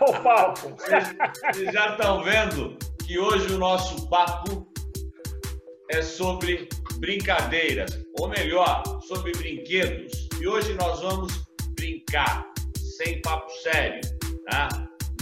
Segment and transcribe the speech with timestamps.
[0.00, 0.76] Ô, Falco!
[1.52, 4.66] Vocês já estão vendo que hoje o nosso papo
[5.90, 10.28] é sobre brincadeiras, ou melhor, sobre brinquedos.
[10.40, 11.44] E hoje nós vamos
[11.74, 12.46] brincar,
[12.96, 14.00] sem papo sério,
[14.50, 14.68] tá?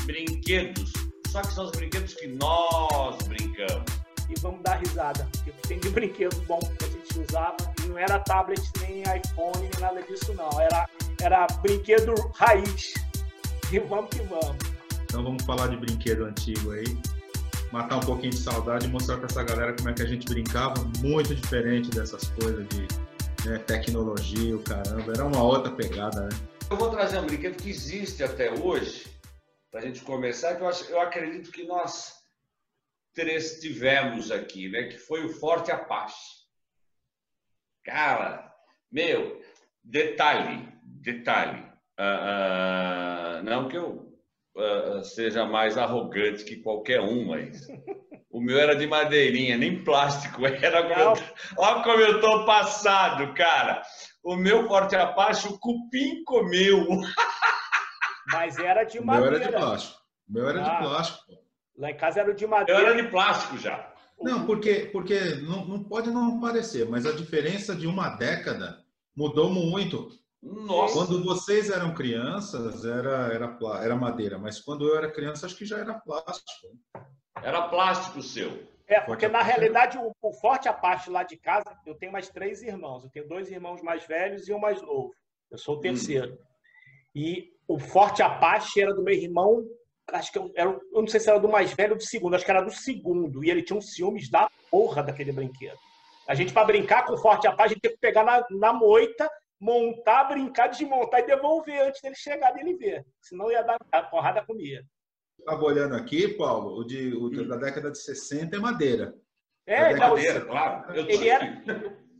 [0.05, 0.93] Brinquedos.
[1.29, 4.01] Só que são os brinquedos que nós brincamos.
[4.29, 7.99] E vamos dar risada, porque tem de brinquedo bom que a gente usava e não
[7.99, 10.61] era tablet, nem iPhone, nem nada disso, não.
[10.61, 10.89] Era,
[11.23, 12.95] era brinquedo raiz.
[13.73, 14.57] E vamos que vamos.
[15.05, 16.85] Então vamos falar de brinquedo antigo aí.
[17.73, 20.27] Matar um pouquinho de saudade e mostrar para essa galera como é que a gente
[20.27, 20.75] brincava.
[20.99, 22.89] Muito diferente dessas coisas de
[23.49, 25.13] né, tecnologia, o caramba.
[25.13, 26.31] Era uma outra pegada, né?
[26.71, 29.07] Eu vou trazer um brinquedo que existe até hoje,
[29.71, 32.15] para a gente começar, que eu, acho, eu acredito que nós
[33.15, 34.85] três tivemos aqui, né?
[34.85, 36.41] Que foi o Forte Apache.
[37.85, 38.53] Cara,
[38.91, 39.41] meu,
[39.83, 40.70] detalhe,
[41.01, 41.63] detalhe.
[41.99, 44.15] Uh, uh, não que eu
[44.57, 47.67] uh, seja mais arrogante que qualquer um, mas
[48.31, 50.87] o meu era de madeirinha, nem plástico era.
[51.59, 53.83] Olha como eu tô passado, cara.
[54.23, 56.87] O meu Forte Apache, o cupim comeu.
[58.33, 59.29] Mas era de madeira.
[59.29, 60.01] O meu era de plástico.
[60.29, 61.33] O meu era ah, de plástico.
[61.77, 62.81] Lá em casa era de madeira.
[62.81, 63.93] Eu era de plástico já.
[64.21, 68.79] Não, porque, porque não, não pode não parecer, mas a diferença de uma década
[69.17, 70.11] mudou muito.
[70.43, 70.95] Nossa.
[70.95, 75.67] Quando vocês eram crianças, era, era, era madeira, mas quando eu era criança, acho que
[75.67, 76.69] já era plástico.
[77.43, 78.71] Era plástico o seu.
[78.87, 82.63] É, porque na realidade o, o Forte Apache lá de casa, eu tenho mais três
[82.63, 83.05] irmãos.
[83.05, 85.13] Eu tenho dois irmãos mais velhos e um mais novo.
[85.51, 85.83] Eu sou o hum.
[85.83, 86.33] terceiro.
[86.33, 86.39] Hum.
[87.15, 89.65] E o Forte Apache era do meu irmão,
[90.09, 92.35] acho que eu, era, eu não sei se era do mais velho ou do segundo,
[92.35, 93.45] acho que era do segundo.
[93.45, 95.79] E ele tinha um ciúmes da porra daquele brinquedo.
[96.27, 98.73] A gente, para brincar com o Forte Apache, a gente tem que pegar na, na
[98.73, 99.29] moita,
[99.61, 103.07] montar, brincar, desmontar e devolver antes dele chegar dele ver.
[103.21, 104.85] Senão ia dar a porrada comia.
[105.39, 107.49] Estava olhando aqui, Paulo, o, de, o hum.
[107.49, 109.15] da década de 60 é madeira.
[109.67, 110.95] É, não, madeira, claro.
[110.95, 111.63] ele era,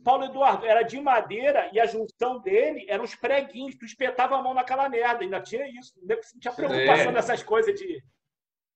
[0.03, 3.75] Paulo Eduardo, era de madeira e a junção dele eram os preguinhos.
[3.75, 5.93] Tu espetava a mão naquela merda, ainda tinha isso.
[6.01, 7.11] Não tinha preocupação é.
[7.11, 8.03] nessas coisas de.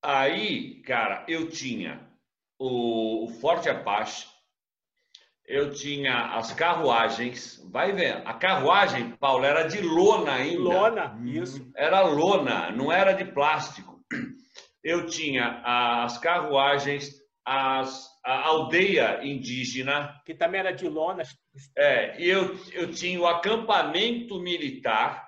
[0.04, 2.08] Aí, cara, eu tinha
[2.60, 4.28] o, o Forte Apache,
[5.48, 7.64] eu tinha as carruagens.
[7.72, 10.62] Vai vendo, a carruagem, Paulo, era de lona ainda.
[10.62, 11.72] Lona, isso.
[11.76, 13.96] Era lona, não era de plástico
[14.86, 17.10] eu tinha as carruagens,
[17.44, 20.22] as, a aldeia indígena.
[20.24, 21.36] Que também era de lonas.
[21.76, 25.28] É, e eu, eu tinha o acampamento militar.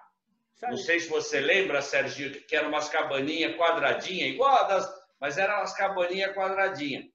[0.54, 0.74] Sabe?
[0.74, 4.88] Não sei se você lembra, Sergio, que eram umas cabaninhas quadradinhas, igual das,
[5.20, 7.06] mas eram umas cabaninhas quadradinhas.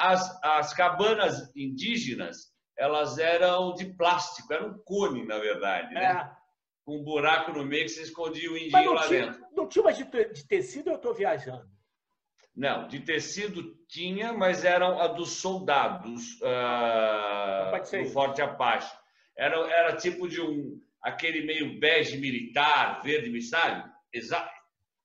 [0.00, 6.04] As, as cabanas indígenas, elas eram de plástico, era um cone, na verdade, né?
[6.04, 6.40] É
[6.90, 9.46] com um buraco no meio que você escondia o indinho lá tinha, dentro.
[9.54, 11.68] Não tinha mais de, de tecido eu estou viajando?
[12.56, 18.92] Não, de tecido tinha, mas eram a dos soldados uh, do Forte Apache.
[19.36, 23.88] Era, era tipo de um aquele meio bege militar, verde, sabe?
[24.12, 24.50] Exato.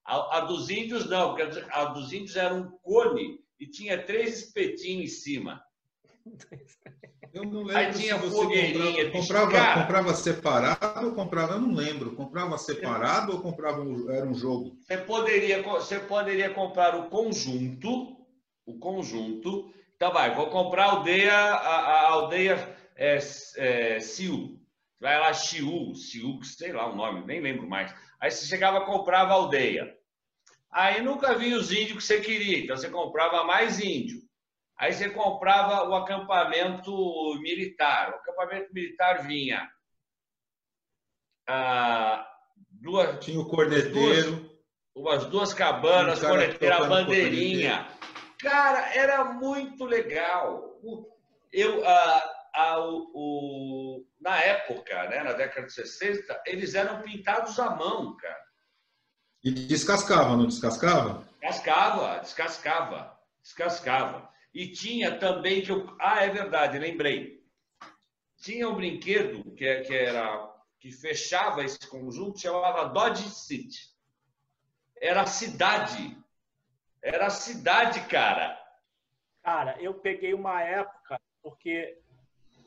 [0.04, 4.40] A, a, dos índios não, porque a dos índios era um cone e tinha três
[4.40, 5.64] espetinhos em cima.
[7.34, 9.12] Eu não lembro Aí tinha fogueirinha.
[9.12, 11.54] Comprava, comprava, comprava, separado ou comprava?
[11.54, 12.16] Eu não lembro.
[12.16, 14.78] Comprava separado ou comprava um, era um jogo?
[14.80, 18.18] Você poderia, você poderia comprar o conjunto,
[18.66, 19.70] o conjunto.
[19.96, 23.20] Então vai, vou comprar a aldeia, a, a aldeia é,
[23.58, 24.60] é, Siu.
[25.00, 27.94] Vai lá, Xiu, Siu, sei lá o nome, nem lembro mais.
[28.20, 29.94] Aí você chegava comprava a aldeia.
[30.76, 34.22] Aí nunca vinha os índios que você queria, então você comprava mais índio.
[34.78, 36.92] Aí você comprava o acampamento
[37.40, 38.12] militar.
[38.12, 39.72] O acampamento militar vinha
[41.48, 42.28] ah,
[42.70, 43.24] duas.
[43.24, 44.32] Tinha o corneteiro.
[44.32, 44.52] Duas,
[44.94, 47.88] umas duas cabanas, um corneteira, bandeirinha.
[48.40, 50.78] Cara, era muito legal.
[51.54, 57.58] Eu, ah, ah, o, o, na época, né, na década de 60, eles eram pintados
[57.62, 58.45] à mão, cara.
[59.46, 61.24] E descascava, não descascava?
[61.40, 64.30] Descascava, descascava, descascava.
[64.52, 67.46] E tinha também que eu, ah, é verdade, lembrei.
[68.38, 73.94] Tinha um brinquedo que, que era que fechava esse conjunto, chamava Dodge City.
[75.00, 76.18] Era a cidade.
[77.00, 78.60] Era a cidade, cara.
[79.44, 82.00] Cara, eu peguei uma época porque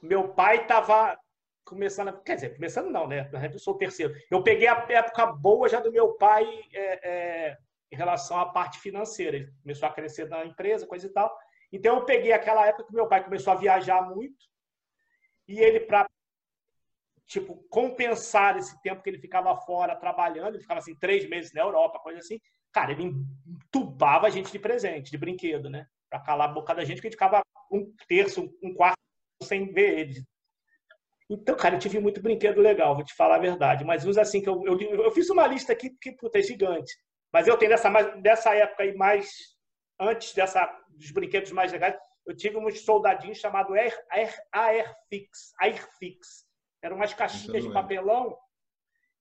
[0.00, 1.18] meu pai estava
[1.68, 3.30] começando, quer dizer, começando não, né?
[3.52, 4.14] Eu sou o terceiro.
[4.30, 7.58] Eu peguei a época boa já do meu pai é, é,
[7.92, 9.36] em relação à parte financeira.
[9.36, 11.36] Ele começou a crescer na empresa, coisa e tal.
[11.70, 14.46] Então eu peguei aquela época que meu pai começou a viajar muito
[15.46, 16.06] e ele para
[17.26, 21.60] tipo, compensar esse tempo que ele ficava fora trabalhando, ele ficava assim três meses na
[21.60, 22.40] Europa, coisa assim.
[22.72, 23.12] Cara, ele
[23.46, 25.86] entubava a gente de presente, de brinquedo, né?
[26.08, 28.96] Pra calar a boca da gente, que a gente ficava um terço, um quarto
[29.42, 30.24] sem ver eles.
[31.30, 33.84] Então, cara, eu tive muito brinquedo legal, vou te falar a verdade.
[33.84, 36.92] Mas uns assim que eu, eu, eu fiz uma lista aqui que puta, é gigante.
[37.32, 39.28] Mas eu tenho dessa, dessa época aí mais
[40.00, 41.96] antes dessa dos brinquedos mais legais,
[42.26, 46.46] eu tive uns soldadinhos chamados Air, Air, Airfix, Airfix.
[46.82, 48.36] Eram umas caixinhas de papelão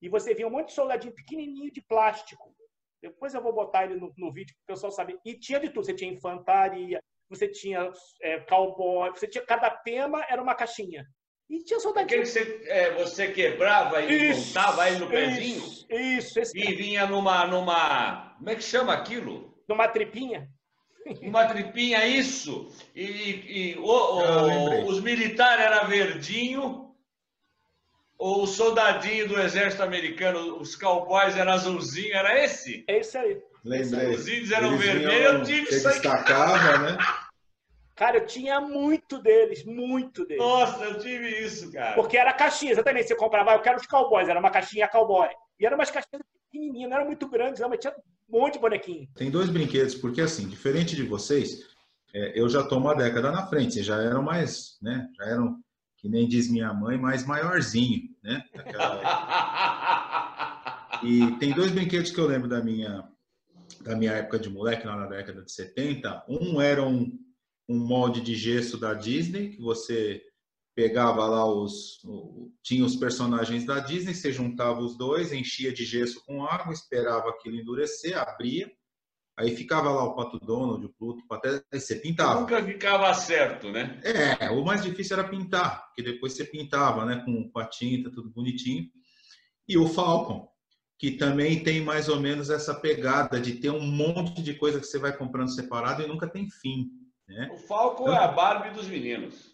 [0.01, 2.53] e você via um monte de soldadinho pequenininho de plástico.
[3.01, 5.19] Depois eu vou botar ele no, no vídeo para o pessoal saber.
[5.25, 5.86] E tinha de tudo.
[5.86, 11.06] Você tinha infantaria, você tinha é, cowboy, você tinha cada tema era uma caixinha.
[11.49, 12.21] E tinha soldadinho.
[12.21, 15.63] Aquele que você, é, você quebrava e isso, montava ele no pezinho?
[15.89, 16.57] Isso, isso.
[16.57, 18.35] E vinha numa, numa.
[18.38, 19.57] Como é que chama aquilo?
[19.67, 20.49] Numa tripinha.
[21.21, 22.69] Uma tripinha, isso.
[22.94, 26.94] E, e o, o, os militares eram verdinho,
[28.19, 32.83] o soldadinho do exército americano, os cowboys eram azulzinho, era esse?
[32.88, 33.41] É isso aí.
[33.63, 34.15] Lembrei.
[34.15, 35.93] Os índios eram vermelhos, eu tive isso aí.
[35.93, 36.97] destacava, né?
[37.97, 40.44] Cara, eu tinha muito deles, muito deles.
[40.44, 41.95] Nossa, eu tive isso, cara.
[41.95, 43.07] Porque era caixinha, exatamente.
[43.07, 45.27] Você comprava, eu quero os cowboys, era uma caixinha cowboy.
[45.59, 47.95] E eram umas caixinhas pequenininhas, não era muito grandes, não, mas tinha
[48.29, 49.09] um monte de bonequinho.
[49.15, 51.59] Tem dois brinquedos, porque assim, diferente de vocês,
[52.13, 55.07] é, eu já tô uma década na frente, vocês já eram mais, né?
[55.17, 55.57] Já eram,
[55.97, 58.43] que nem diz minha mãe, mais maiorzinho, né?
[61.01, 63.03] e tem dois brinquedos que eu lembro da minha,
[63.81, 66.25] da minha época de moleque, lá na década de 70.
[66.29, 67.25] Um era um,
[67.67, 70.23] um molde de gesso da Disney, que você
[70.75, 71.99] pegava lá os.
[72.63, 77.29] Tinha os personagens da Disney, você juntava os dois, enchia de gesso com água, esperava
[77.29, 78.71] aquilo endurecer, abria,
[79.37, 82.41] aí ficava lá o Pato Donald, o Pluto, até você pintava.
[82.41, 83.99] Nunca ficava certo, né?
[84.03, 88.11] É, o mais difícil era pintar, porque depois você pintava, né, com, com a tinta,
[88.11, 88.89] tudo bonitinho.
[89.67, 90.47] E o Falcon,
[90.97, 94.85] que também tem mais ou menos essa pegada de ter um monte de coisa que
[94.85, 96.89] você vai comprando separado e nunca tem fim.
[97.27, 97.50] Né?
[97.53, 99.51] O Falcon então, é a Barbie dos meninos.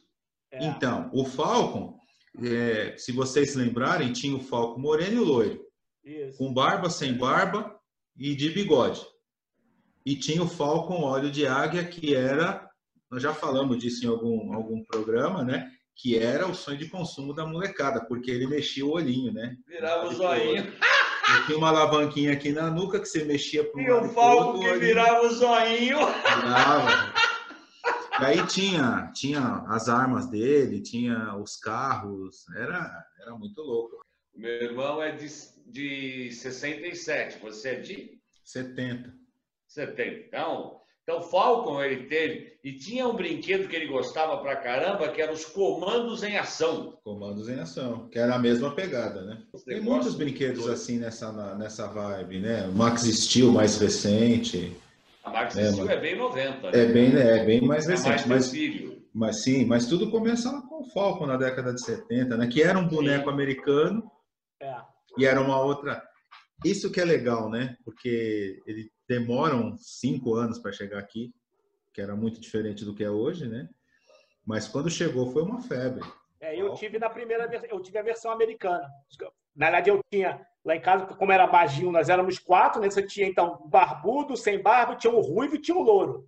[0.52, 0.66] É.
[0.66, 1.98] Então, o Falcon,
[2.44, 5.66] é, se vocês se lembrarem, tinha o Falcon moreno e loiro.
[6.04, 6.38] Isso.
[6.38, 7.76] Com barba, sem barba
[8.18, 9.02] e de bigode.
[10.06, 12.70] E tinha o Falcon óleo de águia, que era,
[13.10, 15.72] nós já falamos disso em algum, algum programa, né?
[15.96, 19.56] Que era o sonho de consumo da molecada, porque ele mexia o olhinho, né?
[19.66, 20.74] Virava o zoinho.
[21.46, 24.74] Tinha uma alavanquinha aqui na nuca que você mexia para um E o Falcon que
[24.74, 25.98] virava o zoinho.
[25.98, 27.14] Virava.
[28.14, 34.04] Aí tinha, tinha as armas dele, tinha os carros, era, era muito louco.
[34.36, 35.28] Meu irmão é de,
[35.68, 38.22] de 67, você é de?
[38.44, 39.14] 70.
[39.68, 40.28] 70.
[40.28, 45.22] Então, então, Falcon ele teve, e tinha um brinquedo que ele gostava pra caramba, que
[45.22, 46.98] eram os comandos em ação.
[47.04, 49.44] Comandos em ação, que era a mesma pegada, né?
[49.66, 52.68] Tem muitos brinquedos assim nessa, nessa vibe, né?
[52.68, 54.78] O Max Steel mais recente.
[55.24, 56.72] A Max é, Steel é bem 90.
[56.72, 56.80] Né?
[56.80, 58.26] É, bem, é bem mais recente.
[58.26, 62.36] É mais mas, mas sim, mas tudo começava com o Falcon na década de 70,
[62.36, 62.48] né?
[62.48, 63.34] Que era um boneco sim.
[63.34, 64.12] americano
[64.62, 64.76] é.
[65.18, 66.04] e era uma outra.
[66.66, 67.78] Isso que é legal, né?
[67.86, 71.34] Porque ele demoram cinco anos para chegar aqui,
[71.94, 73.70] que era muito diferente do que é hoje, né?
[74.46, 76.04] Mas quando chegou foi uma febre.
[76.42, 78.90] É, eu tive na primeira eu tive a versão americana.
[79.56, 82.90] Na verdade, eu tinha lá em casa, como era baixinho, nós éramos quatro, né?
[82.90, 86.26] Você tinha então barbudo, sem barba, tinha o ruivo e tinha o louro.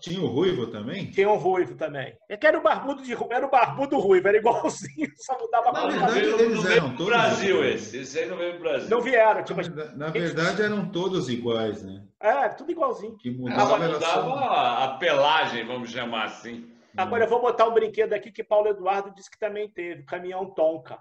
[0.00, 1.10] Tinha o ruivo também?
[1.10, 2.14] Tinha o ruivo também.
[2.28, 5.86] É que era o barbudo de era o barbudo ruivo, era igualzinho, só mudava Na
[5.86, 7.98] verdade, eles eram todos Brasil esse.
[7.98, 8.90] Esse aí não veio do Brasil.
[8.90, 12.02] Não vieram, tipo, na, na verdade eram todos iguais, né?
[12.20, 13.16] É, tudo igualzinho.
[13.16, 16.70] Que mudava, mudava a pelagem, vamos chamar assim.
[16.96, 20.46] Agora eu vou botar um brinquedo aqui que Paulo Eduardo disse que também teve, caminhão
[20.46, 20.98] Tonka.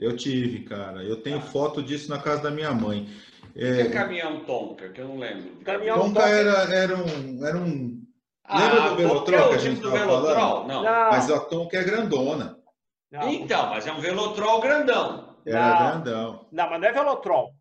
[0.00, 1.04] Eu tive, cara.
[1.04, 3.06] Eu tenho foto disso na casa da minha mãe.
[3.54, 5.56] É, é caminhão Tonka, que eu não lembro.
[5.62, 7.46] Caminhão Tonka, era, era um.
[7.46, 8.02] Era um...
[8.44, 10.68] Ah, Lembra do Velotrol que a gente estava falando?
[10.68, 10.82] Não.
[10.82, 11.10] não.
[11.10, 12.58] Mas a Tonka é grandona.
[13.10, 13.28] Não.
[13.28, 15.36] Então, mas é um Velotrol grandão.
[15.44, 15.78] Era não.
[15.78, 16.48] grandão.
[16.50, 17.54] Não, mas não é Velotrol.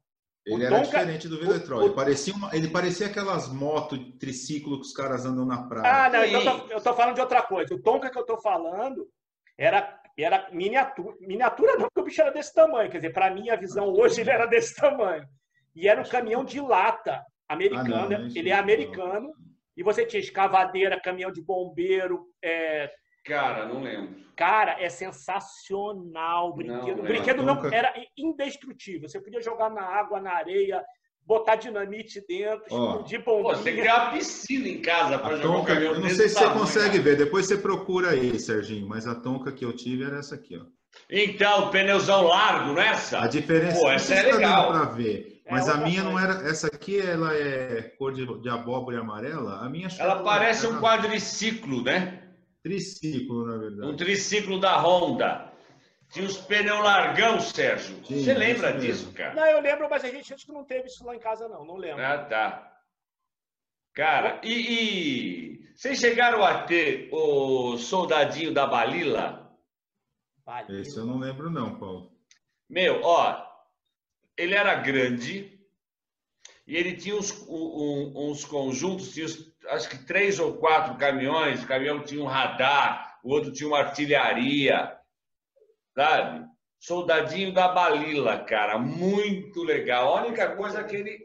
[0.45, 0.85] Ele o era Tonka...
[0.85, 1.81] diferente do Velotrol.
[1.81, 1.83] O...
[1.83, 2.55] Ele, parecia uma...
[2.55, 6.05] ele parecia aquelas motos triciclo que os caras andam na praia.
[6.05, 7.75] Ah, não, então eu tô, eu tô falando de outra coisa.
[7.75, 9.05] O Tonka que eu tô falando
[9.57, 12.89] era era miniatura, miniatura não, porque o bicho era desse tamanho.
[12.89, 15.25] Quer dizer, para mim, a visão hoje ele era desse tamanho.
[15.75, 18.15] E era um caminhão de lata americano.
[18.15, 19.33] Ah, não, ele é americano.
[19.75, 22.25] E você tinha escavadeira, caminhão de bombeiro.
[22.43, 22.91] É...
[23.23, 24.19] Cara, não lembro.
[24.35, 26.97] Cara, é sensacional o brinquedo.
[26.97, 29.07] Não, o brinquedo não era indestrutível.
[29.07, 30.83] Você podia jogar na água, na areia,
[31.29, 33.55] botar dinamite dentro, explodir bombinha.
[33.55, 36.49] você tem uma piscina em casa para jogar um caminhão Eu não sei se você
[36.49, 40.33] consegue ver, depois você procura aí, Serginho, mas a tonca que eu tive era essa
[40.33, 40.65] aqui, ó.
[41.07, 43.19] Então, pneuzão largo, não é essa?
[43.21, 44.71] A diferença Pô, essa é legal.
[44.71, 45.43] para ver.
[45.49, 46.27] Mas É a minha não coisa.
[46.27, 46.49] era.
[46.49, 49.59] Essa aqui ela é cor de, de abóbora e amarela.
[49.63, 52.23] A minha Ela parece era um quadriciclo, né?
[52.63, 53.97] triciclo, na Um verdade.
[53.97, 55.48] triciclo da Honda.
[56.11, 58.03] Tinha os pneus largão, Sérgio.
[58.05, 59.33] Sim, Você lembra isso disso, cara?
[59.35, 61.63] Não, eu lembro, mas a gente acho que não teve isso lá em casa, não.
[61.63, 62.03] Não lembro.
[62.03, 62.65] Ah, tá.
[63.93, 69.55] Cara, e, e vocês chegaram a ter o soldadinho da Balila?
[70.45, 70.81] Vale.
[70.81, 72.11] Esse eu não lembro, não, Paulo.
[72.67, 73.45] Meu, ó,
[74.37, 75.59] ele era grande
[76.65, 77.55] e ele tinha uns, um-
[78.15, 81.63] um- uns conjuntos, tinha uns- acho que três ou quatro caminhões.
[81.63, 84.95] O caminhão tinha um radar, o outro tinha uma artilharia,
[85.99, 86.47] sabe?
[86.79, 90.15] Soldadinho da Balila, cara, muito legal.
[90.15, 91.19] A única coisa que ele,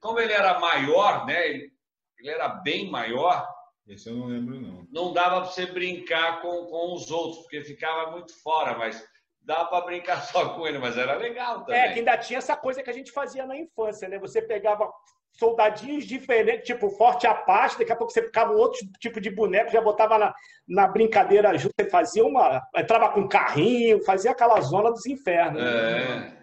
[0.00, 1.48] como ele era maior, né?
[1.48, 1.72] Ele,
[2.18, 3.48] ele era bem maior.
[3.86, 4.86] Esse eu não lembro, não.
[4.90, 9.02] Não dava para você brincar com, com os outros, porque ficava muito fora, mas
[9.40, 11.80] dava para brincar só com ele, mas era legal também.
[11.80, 14.18] É, que ainda tinha essa coisa que a gente fazia na infância, né?
[14.18, 14.92] Você pegava
[15.38, 19.80] soldadinhos diferentes, tipo Forte Apache, daqui a pouco você ficava outro tipo de boneco, já
[19.80, 20.34] botava na,
[20.66, 22.62] na brincadeira junto, você fazia uma.
[22.76, 25.62] entrava com um carrinho, fazia aquela zona dos infernos.
[25.62, 26.32] né?
[26.34, 26.38] É.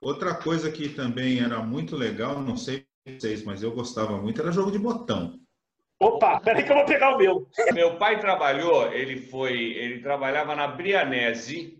[0.00, 4.52] Outra coisa que também era muito legal, não sei vocês, mas eu gostava muito, era
[4.52, 5.38] jogo de botão.
[6.00, 7.48] Opa, peraí que eu vou pegar o meu.
[7.72, 11.78] Meu pai trabalhou, ele foi, ele trabalhava na Brianese,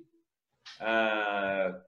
[0.81, 1.81] ah,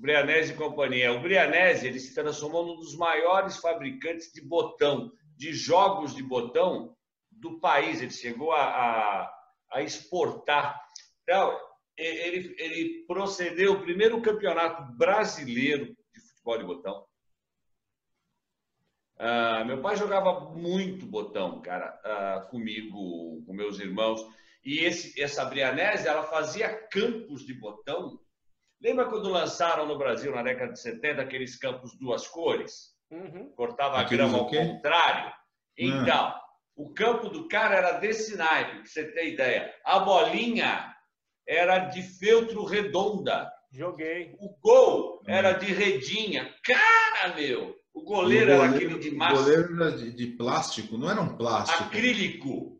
[0.00, 1.12] Brianese e companhia.
[1.12, 6.96] O Brianese ele se transformou num dos maiores fabricantes de botão, de jogos de botão
[7.30, 8.00] do país.
[8.00, 9.34] Ele chegou a, a,
[9.72, 10.80] a exportar.
[11.22, 11.58] Então,
[11.96, 17.06] ele, ele procedeu o primeiro campeonato brasileiro de futebol de botão.
[19.16, 24.20] Ah, meu pai jogava muito botão, cara, ah, comigo, com meus irmãos.
[24.64, 28.18] E esse, essa Brianese, ela fazia campos de botão.
[28.84, 32.90] Lembra quando lançaram no Brasil, na década de 70, aqueles campos duas cores?
[33.10, 33.50] Uhum.
[33.56, 35.32] Cortava a grama o ao contrário.
[35.78, 36.34] Então,
[36.76, 39.74] o campo do cara era desse naipe, pra você ter ideia.
[39.86, 40.94] A bolinha
[41.48, 43.50] era de feltro redonda.
[43.72, 44.36] Joguei.
[44.38, 45.22] O gol Hum.
[45.28, 46.54] era de redinha.
[46.62, 47.74] Cara, meu!
[47.94, 49.34] O goleiro, O era aquele de o massa.
[49.42, 51.84] goleiro era de, de plástico, não era um plástico.
[51.84, 52.78] acrílico.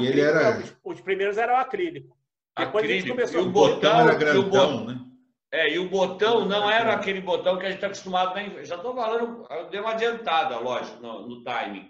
[0.00, 2.16] E ele era- Os, os primeiros eram acrílico.
[2.56, 3.16] Depois a gente Acrílico.
[3.16, 5.00] começou- E o O botão botão, era e o grandão, bo- né?
[5.50, 8.34] É, e o botão não era aquele botão que a gente está acostumado.
[8.34, 8.64] Na...
[8.64, 11.88] Já estou falando, deu uma adiantada, lógico, no, no timing.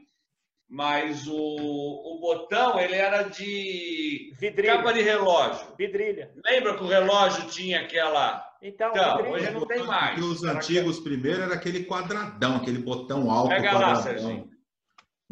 [0.70, 4.76] Mas o, o botão, ele era de Vidrilha.
[4.76, 5.66] capa de relógio.
[5.78, 6.30] Vidrilha.
[6.44, 8.46] Lembra que o relógio tinha aquela.
[8.60, 10.10] Então, Então, hoje não tem mais.
[10.10, 14.02] Porque os antigos primeiro era aquele quadradão, aquele botão alto Pega lá, quadradão.
[14.02, 14.50] Serginho.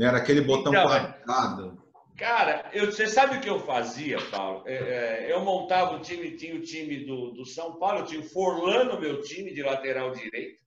[0.01, 1.86] Era aquele botão Então, quadrado.
[2.17, 4.63] Cara, eu, você sabe o que eu fazia, Paulo?
[4.67, 8.21] É, é, eu montava o time, tinha o time do, do São Paulo, eu tinha
[8.21, 10.65] o Forlano, meu time de lateral direito.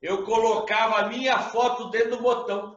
[0.00, 2.76] Eu colocava a minha foto dentro do botão.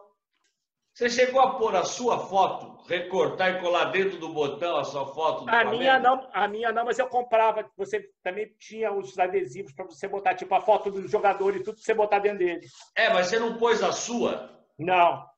[0.93, 5.05] Você chegou a pôr a sua foto, recortar e colar dentro do botão a sua
[5.07, 7.69] foto do A minha não, a minha não, mas eu comprava.
[7.77, 11.75] Você também tinha os adesivos para você botar, tipo, a foto do jogador e tudo,
[11.75, 12.65] pra você botar dentro dele.
[12.95, 14.49] É, mas você não pôs a sua?
[14.77, 15.34] Não.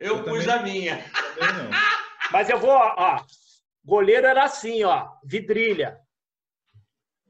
[0.00, 0.58] Eu, Eu pus também.
[0.58, 1.04] a minha.
[1.38, 1.70] Não.
[2.32, 3.22] Mas eu vou, ó.
[3.84, 5.08] Goleiro era assim, ó.
[5.24, 5.98] Vidrilha.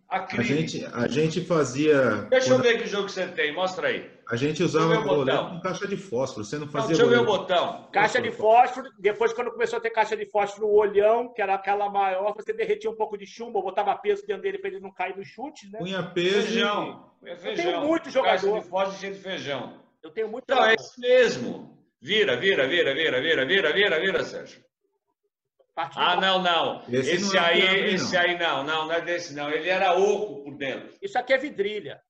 [0.09, 2.23] A gente, a gente fazia.
[2.29, 4.11] Deixa eu ver que jogo você tem, mostra aí.
[4.29, 6.45] A gente eu usava o goleiro com caixa de fósforo.
[6.45, 7.89] Você não Não, fazia deixa eu ver o botão.
[7.93, 8.91] Caixa de fósforo.
[8.99, 12.53] Depois, quando começou a ter caixa de fósforo no olhão, que era aquela maior, você
[12.53, 15.71] derretia um pouco de chumbo, botava peso dentro dele para ele não cair no chute,
[15.71, 15.79] né?
[15.79, 16.49] Punha peso.
[16.49, 17.13] Feijão.
[17.41, 17.87] Feijão.
[17.87, 18.41] muito jogador.
[18.41, 19.81] Caixa de fósforo cheio de feijão.
[20.03, 20.43] Eu tenho muito.
[20.43, 21.80] Então, é isso mesmo.
[22.01, 24.65] Vira, vira, vira, vira, vira, vira, vira, vira, Sérgio.
[25.75, 26.83] Partido- Ah, não, não.
[26.89, 28.21] Esse Esse, não é aí, esse não.
[28.21, 29.51] aí não, não, não é desse não.
[29.51, 30.97] Ele era oco por dentro.
[31.01, 32.03] Isso aqui é vidrilha.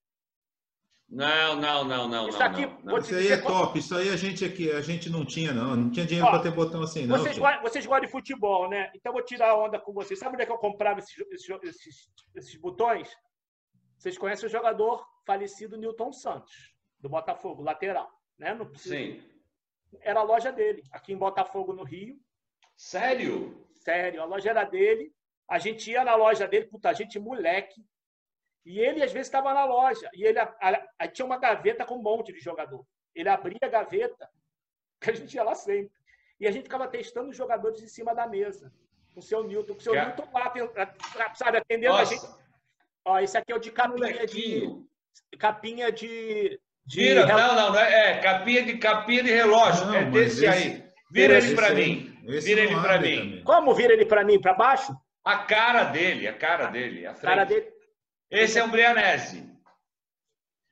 [1.07, 2.45] Não, não, não, não, Isso não.
[2.45, 2.97] aqui, não, não.
[2.99, 3.77] Isso aí é top.
[3.77, 5.75] Isso aí a gente aqui, a gente não tinha, não.
[5.75, 7.17] Não tinha dinheiro para ter botão assim, não.
[7.17, 8.89] Vocês, gostam, vocês gostam de futebol, né?
[8.95, 10.17] Então eu vou tirar a onda com vocês.
[10.17, 13.09] Sabe onde é que eu comprava esses, esses, esses, esses botões?
[13.97, 16.53] Vocês conhecem o jogador falecido Newton Santos,
[16.99, 18.09] do Botafogo, lateral.
[18.39, 18.53] Né?
[18.55, 19.21] Não precisa- Sim.
[19.99, 22.17] Era a loja dele, aqui em Botafogo, no Rio.
[22.77, 23.67] Sério?
[23.73, 25.13] Sério, a loja era dele.
[25.47, 27.83] A gente ia na loja dele, puta, a gente moleque.
[28.65, 30.09] E ele, às vezes, estava na loja.
[30.13, 32.85] E ele a- a- aí tinha uma gaveta com um monte de jogador.
[33.13, 34.29] Ele abria a gaveta,
[35.01, 35.91] que a gente ia lá sempre.
[36.39, 38.71] E a gente ficava testando os jogadores em cima da mesa.
[39.13, 39.73] Com o seu Newton.
[39.73, 42.21] Com o seu Que- Newton lá, sabe, atendendo a gente.
[42.21, 42.39] Nossa,
[43.03, 44.13] Ó, esse aqui é o de capinha de.
[44.13, 44.89] molequinho.
[45.39, 46.59] Capinha de.
[46.85, 49.85] De Vira, não, não, não é, é capinha de capinha de relógio.
[49.85, 50.83] Não, é desse esse- aí.
[51.11, 52.19] Vira ele aí- mim.
[52.27, 53.17] esse Vira ele pra abre mim.
[53.29, 53.43] também.
[53.43, 54.39] Como vira ele para mim?
[54.39, 54.93] Para baixo?
[55.23, 57.05] A cara dele, a cara dele.
[57.05, 57.67] A cara dele.
[58.29, 59.49] Esse é um Brianese.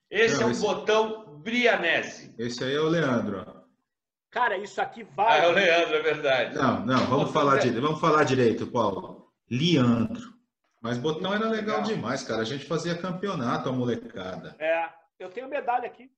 [0.09, 2.33] Esse Não, é um esse- botão Brianese.
[2.37, 3.45] Esse aí é o Leandro.
[3.47, 3.59] ó.
[4.31, 5.45] Cara, isso aqui Ah, vale.
[5.45, 6.55] é o Leandro, é verdade.
[6.55, 9.27] Não, não, vamos falar, é- direito, vamos falar direito, Paulo.
[9.49, 10.33] Leandro.
[10.81, 11.81] Mas botão era legal Legal.
[11.83, 12.41] demais, cara.
[12.41, 14.55] A gente fazia campeonato, a molecada.
[14.59, 14.87] É,
[15.19, 16.09] eu tenho medalha aqui.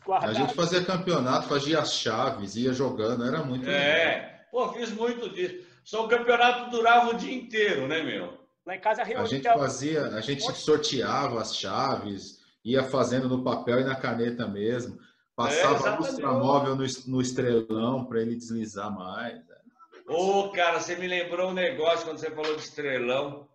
[0.00, 0.34] A Guardada.
[0.34, 3.80] gente fazia campeonato, fazia as chaves, ia jogando, era muito legal.
[3.80, 4.46] É.
[4.50, 5.64] Pô, fiz muito disso.
[5.84, 8.38] Só o campeonato durava o dia inteiro, né, meu?
[8.66, 9.26] Lá em casa A reunia.
[9.26, 14.98] gente fazia, a gente sorteava as chaves, ia fazendo no papel e na caneta mesmo.
[15.36, 16.08] Passava exatamente.
[16.10, 19.40] lustramóvel no, es- no estrelão para ele deslizar mais.
[20.06, 23.48] Ô, cara, você me lembrou um negócio quando você falou de estrelão.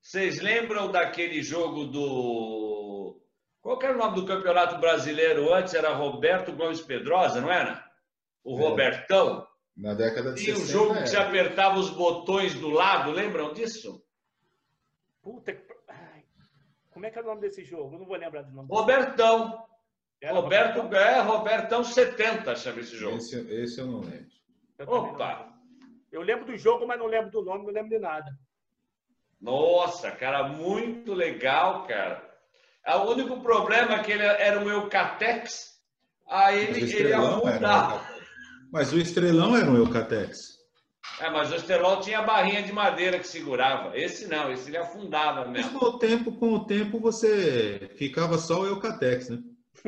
[0.00, 2.97] Vocês lembram daquele jogo do.
[3.60, 5.74] Qual que era o nome do campeonato brasileiro antes?
[5.74, 7.84] Era Roberto Gomes Pedrosa, não era?
[8.44, 8.62] O É.
[8.62, 9.46] Robertão.
[9.76, 10.72] Na década de um 60.
[10.72, 11.06] jogo que era.
[11.06, 14.02] você apertava os botões do lado, lembram disso?
[15.22, 15.62] Puta que.
[15.88, 16.24] Ai,
[16.90, 17.94] como é que é o nome desse jogo?
[17.94, 18.68] Eu não vou lembrar do nome.
[18.70, 19.64] Robertão.
[20.20, 21.08] Era Roberto, Robertão?
[21.08, 23.18] é, Robertão 70 chama esse jogo.
[23.18, 24.26] Esse, esse eu não lembro.
[24.78, 25.38] Eu não Opa!
[25.38, 25.58] lembro.
[26.10, 28.26] Eu lembro do jogo, mas não lembro do nome, não lembro de nada.
[29.40, 32.27] Nossa, cara, muito legal, cara.
[32.96, 35.74] O único problema é que ele era um Eucatex,
[36.28, 38.18] aí Mas ele, ele um Eucatex.
[38.72, 40.58] Mas o estrelão era um Eucatex.
[41.20, 43.96] É, mas o Estelol tinha a barrinha de madeira que segurava.
[43.96, 45.80] Esse não, esse ele afundava Mas mesmo.
[45.80, 49.38] com o tempo, com o tempo, você ficava só o Eucatex, né?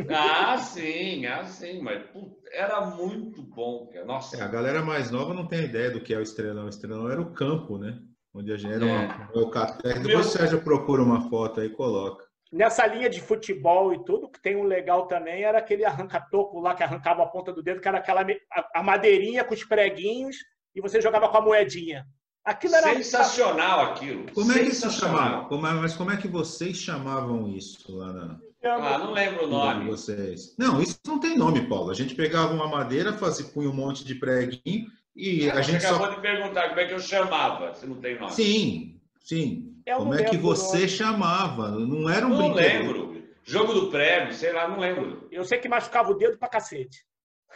[0.08, 3.98] Ah, sim, ah, sim, mas puta, era muito bom, cara.
[3.98, 6.66] É, a Nossa, galera mais nova não tem ideia do que é o estrelão.
[6.66, 7.98] O estrelão era o campo, né?
[8.34, 9.06] Onde a gente era É.
[9.06, 9.94] uma, um Eucatex.
[10.00, 12.24] Meu- Depois o Sérgio procura uma foto aí e coloca.
[12.52, 16.74] Nessa linha de futebol e tudo, que tem um legal também era aquele arranca-toco lá
[16.74, 18.26] que arrancava a ponta do dedo, que era aquela
[18.74, 20.36] a, madeirinha com os preguinhos
[20.74, 22.04] e você jogava com a moedinha.
[22.44, 24.26] Aquilo era sensacional aquilo.
[24.32, 25.44] Como é que isso chamava?
[25.44, 29.46] Como é- mas como é que vocês chamavam isso lá na Ah, não lembro o
[29.46, 29.84] de nome.
[29.86, 30.54] vocês?
[30.58, 31.90] Não, isso não tem nome, Paulo.
[31.90, 35.86] A gente pegava uma madeira, fazia, punha um monte de preguinho e a Você gente
[35.86, 36.14] acabou só.
[36.14, 38.32] de perguntar como é que eu chamava, se não tem nome.
[38.32, 39.69] Sim, sim.
[39.90, 40.88] Eu Como não é que você nome.
[40.88, 41.68] chamava?
[41.70, 42.56] Não era um Não brinquedo.
[42.82, 43.22] lembro.
[43.42, 45.26] Jogo do prêmio, sei lá, não lembro.
[45.32, 46.98] Eu sei que machucava o dedo pra cacete.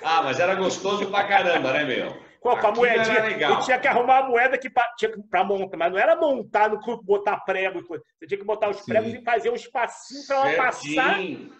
[0.03, 2.13] Ah, mas era gostoso pra caramba, né, meu?
[2.41, 3.23] Com a era moedinha.
[3.23, 3.53] legal.
[3.53, 4.69] Eu tinha que arrumar a moeda que
[4.99, 8.03] tinha que- pra montar, mas não era montar no clube, botar prego e coisa.
[8.19, 8.85] Você tinha que botar os Sim.
[8.87, 11.53] pregos e fazer um espacinho pra ela passar Certinho.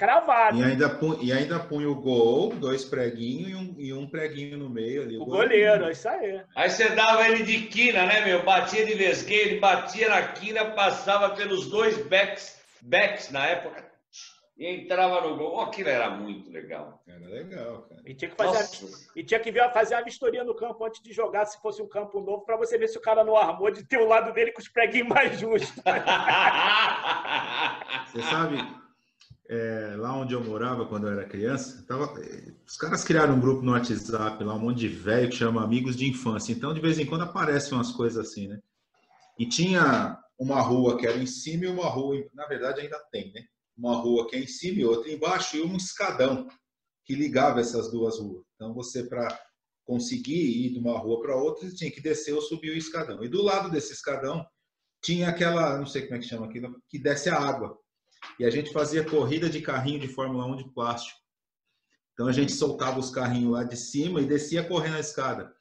[0.00, 0.56] Cravado.
[0.58, 4.56] E ainda, punha, e ainda punha o gol, dois preguinhos e um, e um preguinho
[4.56, 5.18] no meio ali.
[5.18, 6.40] O goleiro, é isso aí.
[6.56, 8.42] Aí você dava ele de quina, né, meu?
[8.42, 13.84] Batia de vesgueio, ele batia na quina, passava pelos dois backs, backs na época,
[14.56, 15.56] e entrava no gol.
[15.56, 17.02] Oh, aquilo era muito legal.
[17.06, 18.00] Era legal, cara.
[18.06, 21.02] E tinha que fazer, a- e tinha que ver, fazer a vistoria no campo antes
[21.02, 23.70] de jogar, se fosse um campo novo, pra você ver se o cara não armou
[23.70, 25.74] de ter o lado dele com os preguinhos mais justos.
[28.06, 28.56] Você sabe,
[29.50, 32.14] é, lá onde eu morava quando eu era criança, tava,
[32.64, 35.96] os caras criaram um grupo no WhatsApp lá, um monte de velho que chama Amigos
[35.96, 36.52] de Infância.
[36.52, 38.60] Então, de vez em quando aparecem umas coisas assim, né?
[39.36, 43.32] E tinha uma rua que era em cima e uma rua, na verdade ainda tem,
[43.32, 43.42] né?
[43.76, 46.46] Uma rua que é em cima e outra embaixo e um escadão
[47.04, 48.44] que ligava essas duas ruas.
[48.54, 49.36] Então, você, para
[49.84, 53.24] conseguir ir de uma rua para outra, você tinha que descer ou subir o escadão.
[53.24, 54.46] E do lado desse escadão
[55.02, 57.76] tinha aquela, não sei como é que chama aquilo, que desce a água.
[58.38, 61.18] E a gente fazia corrida de carrinho de Fórmula 1 de plástico.
[62.12, 65.52] Então a gente soltava os carrinhos lá de cima e descia correndo a escada.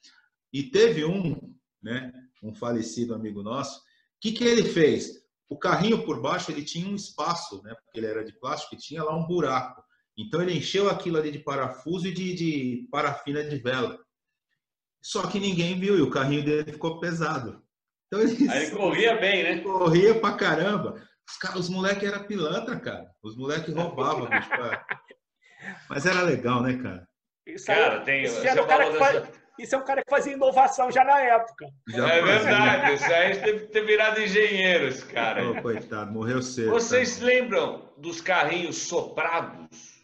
[0.52, 2.12] E teve um, né,
[2.44, 3.82] um falecido amigo nosso,
[4.20, 5.20] que, que ele fez?
[5.48, 8.78] O carrinho por baixo ele tinha um espaço, né, porque ele era de plástico, e
[8.78, 9.84] tinha lá um buraco.
[10.18, 13.98] Então ele encheu aquilo ali de parafuso e de, de parafina de vela.
[15.02, 17.64] Só que ninguém viu e o carrinho dele ficou pesado.
[18.08, 19.62] Então ele, Aí ele corria bem, né?
[19.64, 21.02] corria pra caramba.
[21.30, 23.10] Os, cara- os moleques eram pilantra, cara.
[23.24, 24.50] Os moleques roubavam, bicho.
[25.90, 27.08] Mas era legal, né, cara?
[27.46, 28.24] Isso, aí- Cara, tem.
[28.24, 31.04] isso, era o cara que dessa- faz- isso é um cara que fazia inovação já
[31.04, 31.66] na época.
[31.90, 32.40] Já É fazia.
[32.40, 35.50] verdade, isso aí deve ter virado engenheiro, esse cara.
[35.50, 36.70] Ô, coitado, morreu cedo.
[36.70, 37.26] Vocês cara.
[37.28, 40.00] lembram dos carrinhos soprados?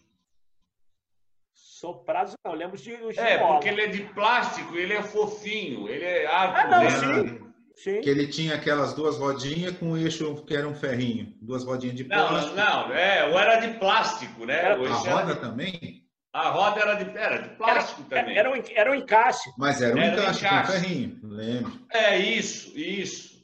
[1.54, 3.54] Soprados, não, lembro de, os de É, bola.
[3.56, 6.62] porque ele é de plástico, ele é fofinho, ele é árvore.
[6.62, 6.90] Ah, não, né?
[7.30, 7.45] sim.
[7.76, 8.02] Sim.
[8.02, 11.36] Que ele tinha aquelas duas rodinhas com o eixo que era um ferrinho.
[11.42, 12.56] Duas rodinhas de Não, plástico.
[12.56, 14.56] não, é, ou era de plástico, né?
[14.60, 16.06] Era- A era roda de- também?
[16.34, 18.38] a roda era de, era de plástico também.
[18.38, 19.50] Era um, era um encaixe.
[19.58, 20.72] Mas era um Era um encaixe, encaixe.
[20.74, 21.20] com ferrinho.
[21.24, 21.82] Lembro.
[21.92, 23.36] É isso, isso.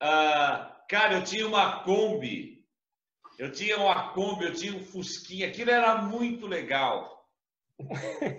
[0.00, 2.62] Ah, cara, eu tinha uma Kombi.
[3.38, 5.46] Eu tinha uma Kombi, eu tinha um Fusquinha.
[5.48, 7.11] Aquilo era muito legal.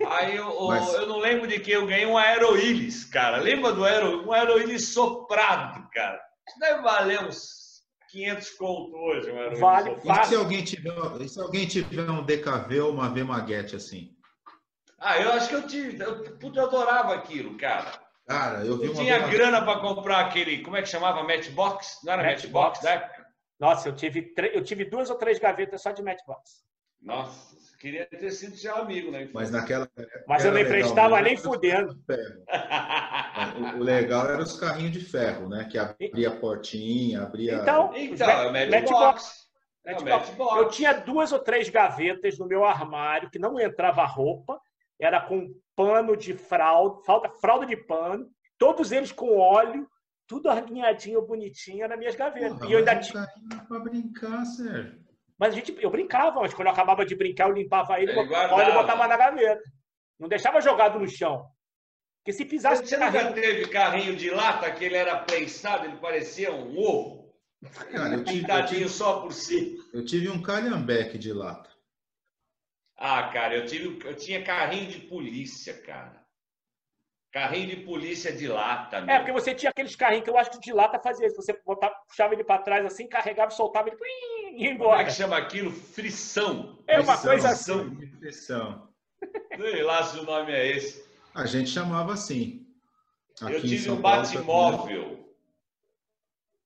[0.08, 3.38] Aí eu, Mas- eu não lembro de que eu ganhei um aeroílis, cara.
[3.38, 6.20] Lembra do aero, um aeroílis soprado, cara?
[6.48, 10.24] Isso deve valer uns 500 conto hoje, um aeroílis Vale, soprado.
[10.24, 14.10] E se alguém tiver, e se alguém tiver um DKV ou uma V Maguete assim?
[14.98, 16.02] Ah, eu acho que eu tive.
[16.02, 17.92] Eu, puta, eu adorava aquilo, cara.
[18.26, 20.62] Cara, eu vi Eu uma tinha grana para comprar aquele.
[20.62, 21.22] Como é que chamava?
[21.22, 21.98] Matchbox?
[22.02, 22.82] Não era Matchbox.
[22.82, 23.24] Matchbox, né?
[23.60, 26.64] Nossa, eu tive, eu tive duas ou três gavetas só de Matchbox.
[27.04, 29.28] Nossa, queria ter sido seu amigo, né?
[29.32, 29.88] Mas naquela.
[30.26, 31.22] Mas eu não emprestava né?
[31.22, 31.96] nem fudendo.
[33.56, 35.64] O- O legal era os carrinhos de ferro, né?
[35.70, 37.56] Que abria a portinha, abria.
[37.56, 38.66] Então, Então, é.
[38.70, 39.44] Matchbox.
[39.84, 40.28] É Matchbox.
[40.28, 40.56] Matchbox.
[40.56, 44.58] Eu tinha duas ou três gavetas no meu armário que não entrava roupa,
[44.98, 49.86] era com pano de fralda, falta fralda de pano, todos eles com óleo,
[50.26, 52.56] tudo arrinhadinho, bonitinho nas minhas gavetas.
[52.58, 53.28] Porra, e eu ainda um tinha,
[53.68, 55.03] pra brincar, Sérgio.
[55.38, 58.22] Mas a gente, eu brincava, mas quando eu acabava de brincar, eu limpava ele, Ele
[58.24, 59.62] botava óleo e botava na gaveta.
[60.18, 61.46] Não deixava jogado no chão.
[62.18, 65.84] Porque se pisasse Você no nunca carrinho, teve carrinho de lata que ele era prensado,
[65.86, 67.34] ele parecia um ovo?
[67.90, 69.82] Cara, eu tive, eu Pintadinho tive, só por cima.
[69.92, 71.70] eu tive um calhambeque de lata.
[72.96, 76.23] Ah, cara, eu, tive, eu tinha carrinho de polícia, cara.
[77.34, 79.12] Carrinho de polícia de lata, meu.
[79.12, 81.34] É, porque você tinha aqueles carrinhos que eu acho que de lata fazia isso.
[81.34, 85.04] Você botava, puxava ele para trás assim, carregava, soltava ele e ia Como é embora.
[85.04, 85.72] que chama aquilo?
[85.72, 86.78] Frição.
[86.86, 87.90] É uma Pressão, coisa assim.
[87.96, 88.88] de pressão.
[89.56, 91.04] Sei lá se o nome é esse.
[91.34, 92.64] A gente chamava assim.
[93.40, 95.28] eu Aqui em tive São um Batmóvel.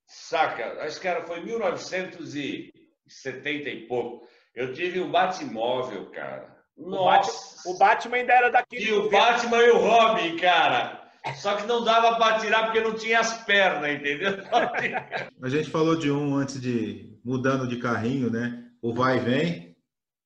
[0.07, 0.83] Saca?
[0.83, 4.29] Acho que era, foi 1970 e pouco.
[4.55, 6.58] Eu tive um Batmóvel, cara.
[6.79, 7.69] Nossa!
[7.69, 8.85] O Batman ainda era daquele.
[8.85, 10.97] E o Batman e o Robin, cara.
[11.37, 14.31] Só que não dava para tirar porque não tinha as pernas, entendeu?
[15.43, 18.65] A gente falou de um antes de mudando de carrinho, né?
[18.81, 19.77] O vai e vem.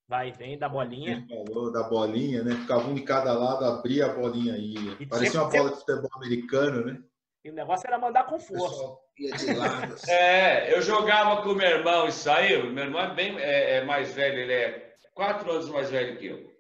[0.07, 1.17] Vai, vem da A bolinha.
[1.17, 2.55] gente falou da bolinha, né?
[2.55, 4.75] Ficava um de cada lado, abria a bolinha aí.
[5.01, 6.99] E Parecia uma sempre- bola de futebol americano, né?
[7.45, 8.69] E o negócio era mandar com O força.
[8.69, 9.97] pessoal ia de lado.
[10.09, 12.71] É, eu jogava com o meu irmão e saiu.
[12.71, 16.27] Meu irmão é bem é, é mais velho, ele é quatro anos mais velho que
[16.27, 16.53] eu.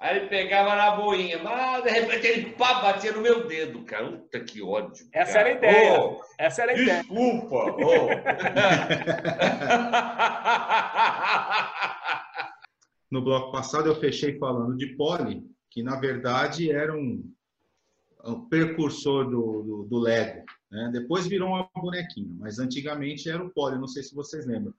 [0.00, 4.12] Aí ele pegava na boinha, mas de repente ele pá, batia no meu dedo, cara.
[4.12, 5.08] Puta que ódio.
[5.12, 5.48] Essa cara.
[5.48, 6.00] era a ideia.
[6.00, 6.98] Ô, Essa era a ideia.
[7.00, 7.56] desculpa.
[7.56, 8.08] ô.
[13.10, 17.24] No bloco passado eu fechei falando de Poli, que na verdade era um,
[18.24, 20.44] um precursor do, do, do Lego.
[20.70, 20.90] Né?
[20.92, 24.74] Depois virou uma bonequinha, mas antigamente era o Poli, não sei se vocês lembram.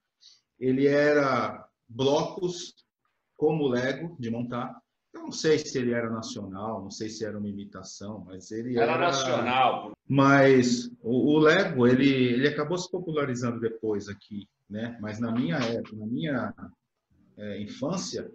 [0.59, 2.75] Ele era blocos
[3.39, 4.77] como Lego de montar.
[5.13, 8.77] Eu não sei se ele era nacional, não sei se era uma imitação, mas ele
[8.77, 9.93] era, Era nacional.
[10.07, 14.97] Mas o, o Lego ele, ele acabou se popularizando depois aqui, né?
[15.01, 16.53] Mas na minha época, na minha
[17.37, 18.29] é, infância,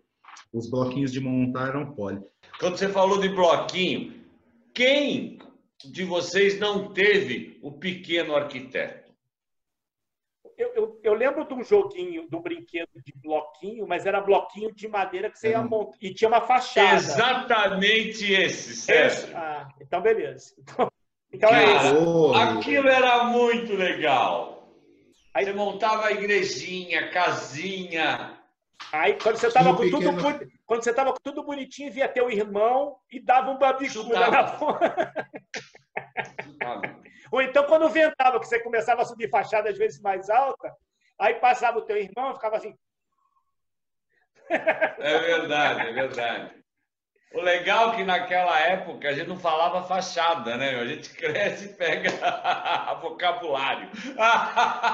[0.53, 2.21] os bloquinhos de montar eram poli.
[2.59, 4.25] Quando você falou de bloquinho,
[4.73, 5.39] quem
[5.85, 9.04] de vocês não teve o pequeno arquiteto?
[11.05, 15.29] Eu, lembro de um joguinho, de um brinquedo de bloquinho, mas era bloquinho de madeira
[15.31, 15.69] que você ia Uhum.
[15.69, 15.99] montar.
[16.01, 16.95] E tinha uma fachada.
[16.95, 19.37] Exatamente esse, Sérgio.
[19.37, 20.55] Ah, então beleza.
[20.59, 20.89] Então,
[21.31, 22.35] então é isso.
[22.35, 24.67] Aquilo era muito legal.
[25.35, 28.39] Aí- Você montava a igrejinha, casinha.
[28.93, 32.09] Aí quando você tava Tinha um com tudo quando você tava com tudo bonitinho, via
[32.09, 35.27] teu irmão e dava um babicuda na ponta.
[37.31, 40.73] Ou então quando ventava, que você começava a subir fachada às vezes mais alta,
[41.19, 42.75] aí passava o teu irmão e ficava assim,
[44.51, 46.65] É verdade, é verdade.
[47.33, 50.77] O legal é que naquela época a gente não falava fachada, né?
[50.79, 52.11] A gente cresce e pega
[53.03, 53.91] vocabulário.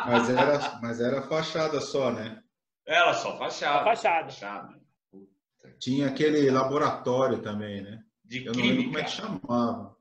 [0.07, 2.43] mas, era, mas era fachada só, né?
[2.87, 3.85] Era só fachada.
[3.85, 4.25] fachada.
[4.31, 4.81] fachada.
[5.79, 8.03] Tinha aquele laboratório também, né?
[8.25, 9.01] De Eu não lembro como química.
[9.01, 9.97] é que chamava.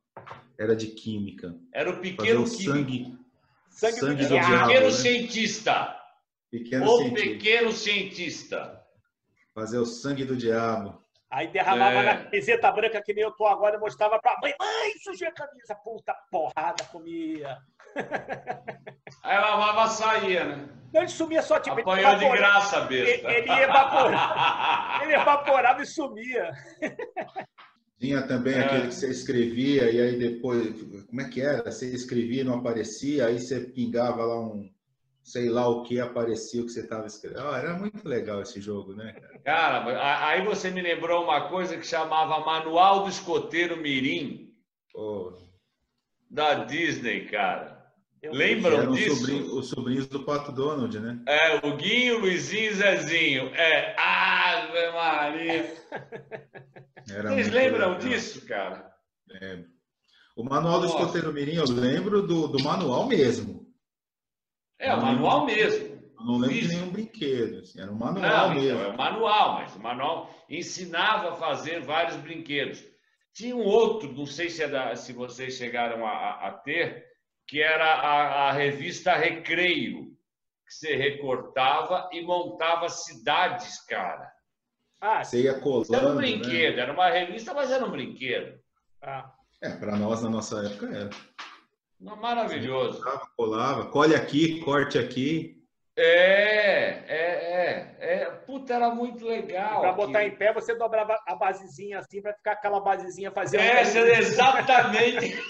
[0.57, 1.55] Era de química.
[1.73, 2.63] Era o Fazer pequeno o químico.
[2.71, 3.19] sangue,
[3.69, 4.67] Sangue sangue, do do Era o diabo, diabo.
[4.67, 4.91] pequeno né?
[4.91, 5.98] cientista.
[6.49, 7.27] Pequeno O cientista.
[7.29, 8.81] pequeno cientista.
[9.53, 11.01] Fazer o sangue do diabo.
[11.29, 12.03] Aí derramava É.
[12.03, 15.31] na camiseta branca que nem eu tô agora e mostrava pra mãe, mãe, sujei a
[15.31, 17.55] camisa, puta porrada, comia.
[19.23, 20.69] Aí lavava, saía, né?
[20.91, 23.31] Não, ele sumia só, tipo, ele Apanhou de graça, besta.
[23.31, 25.03] Ele evaporava.
[25.03, 26.51] Ele evaporava e sumia.
[27.99, 28.61] Tinha também É.
[28.65, 31.69] aquele que você escrevia e aí depois, como é que era?
[31.71, 34.67] Você escrevia e não aparecia, aí você pingava lá um,
[35.29, 37.47] sei lá o que aparecia o que você estava escrevendo.
[37.47, 39.13] Ah, era muito legal esse jogo, né?
[39.45, 40.27] cara?
[40.27, 44.51] Aí você me lembrou uma coisa que chamava Manual do Escoteiro Mirim,
[44.91, 45.37] Pô,
[46.29, 47.77] da Disney, cara.
[48.21, 49.15] Eu- Lembram disso?
[49.17, 51.21] sobrinhos, os sobrinhos do Pato Donald, né?
[51.27, 53.47] É, o Guinho, o Luizinho e Zezinho.
[53.55, 55.73] É, Ave Maria.
[57.09, 57.99] Era Vocês lembram legal.
[57.99, 58.91] disso, cara?
[60.35, 60.97] O manual do Nossa.
[60.99, 63.68] escoteiro mirim, eu lembro do, do manual mesmo.
[64.79, 65.99] É, o manual mesmo.
[66.19, 67.59] Eu não lembro de nenhum brinquedo.
[67.59, 68.69] assim, era um manual Não, mesmo.
[68.79, 72.83] então, é o manual, mas o manual ensinava a fazer vários brinquedos.
[73.33, 77.05] Tinha um outro, não sei se, é da- se vocês chegaram a, a- ter,
[77.47, 80.07] que era a, a revista Recreio,
[80.67, 84.29] que você recortava e montava cidades, cara.
[85.01, 85.83] Ah, Você ia colando.
[85.83, 86.17] Isso era um né?
[86.17, 88.59] brinquedo, era uma revista, mas era um brinquedo.
[89.01, 89.31] ah.
[89.61, 91.09] É, para nós na nossa época era.
[91.99, 93.01] Maravilhoso.
[93.01, 95.59] Colava, colava, colhe aqui, corte aqui.
[95.97, 98.25] É, é, é, é.
[98.45, 99.81] Puta, era muito legal.
[99.81, 103.61] Para botar em pé, você dobrava a basezinha assim para ficar aquela basezinha fazendo.
[103.61, 103.81] É,
[104.19, 105.37] exatamente.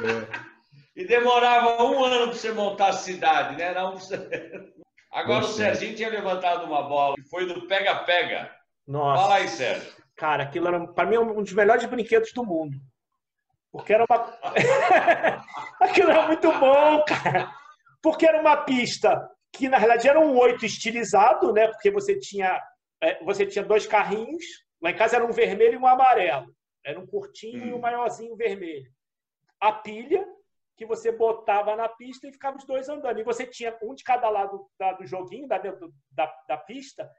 [0.00, 0.48] É.
[0.94, 3.74] E demorava um ano para você montar a cidade, né?
[3.74, 3.98] Não
[5.10, 5.54] Agora o Poxa.
[5.54, 8.48] Serginho tinha levantado uma bola, que foi do pega-pega.
[8.86, 9.22] Nossa.
[9.22, 9.92] Fala aí, Sérgio.
[10.16, 12.76] Cara, aquilo era, para mim, um dos melhores brinquedos do mundo.
[13.72, 14.38] Porque era uma.
[15.80, 17.52] aquilo era muito bom, cara.
[18.02, 21.68] Porque era uma pista que, na realidade, era um oito estilizado, né?
[21.68, 22.60] Porque você tinha,
[23.02, 24.44] é, você tinha dois carrinhos.
[24.80, 26.54] Lá em casa era um vermelho e um amarelo.
[26.84, 27.80] Era um curtinho e um Hum.
[27.80, 28.90] maiorzinho vermelho.
[29.60, 30.24] A pilha,
[30.76, 33.18] que você botava na pista e ficava os dois andando.
[33.18, 34.66] E você tinha um de cada lado
[34.98, 37.10] do joguinho, da, da, da pista.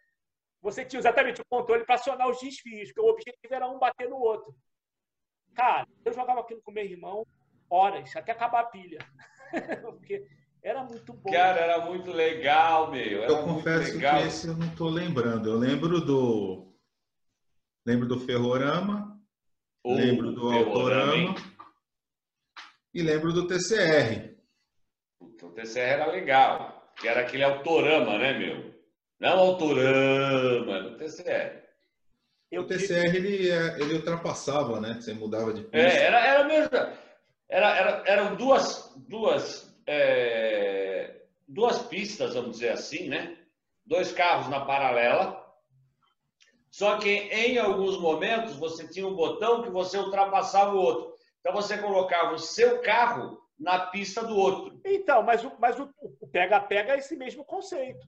[0.62, 4.10] Você tinha exatamente o controle para acionar os desfios, porque o objetivo era um bater
[4.10, 4.56] no outro.
[5.60, 7.28] Cara, eu jogava aquilo com meu irmão
[7.70, 9.00] horas, até acabar a pilha.
[9.84, 10.26] porque
[10.64, 11.30] era muito bom.
[11.30, 13.24] Cara, era muito legal, meu.
[13.24, 14.22] Era Eu confesso legal.
[14.22, 15.50] que esse eu não tô lembrando.
[15.50, 16.74] Eu lembro do.
[17.86, 19.22] Lembro do Ferrorama,
[19.86, 20.64] lembro do hein?
[20.64, 21.36] Autorama
[22.94, 24.38] e lembro do TCR.
[25.20, 28.74] O TCR era legal, que era aquele autorama, né, meu?
[29.20, 31.59] Não autorama, era o TCR.
[32.52, 34.96] Eu o TCR ele, é- ele ultrapassava, né?
[35.00, 35.78] Você mudava de pista.
[35.78, 36.70] É, era, era mesmo.
[37.48, 43.38] Era, era, eram duas, duas, é, duas pistas, vamos dizer assim, né?
[43.86, 45.40] Dois carros na paralela.
[46.70, 51.14] Só que em alguns momentos você tinha um botão que você ultrapassava o outro.
[51.40, 54.80] Então você colocava o seu carro na pista do outro.
[54.86, 55.90] Então, mas o mas o
[56.22, 58.08] o pega-pega é esse mesmo conceito.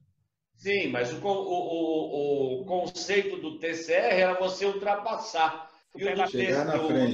[0.62, 5.72] Sim, mas o, o, o, o conceito do TCR era você ultrapassar.
[5.96, 6.16] E o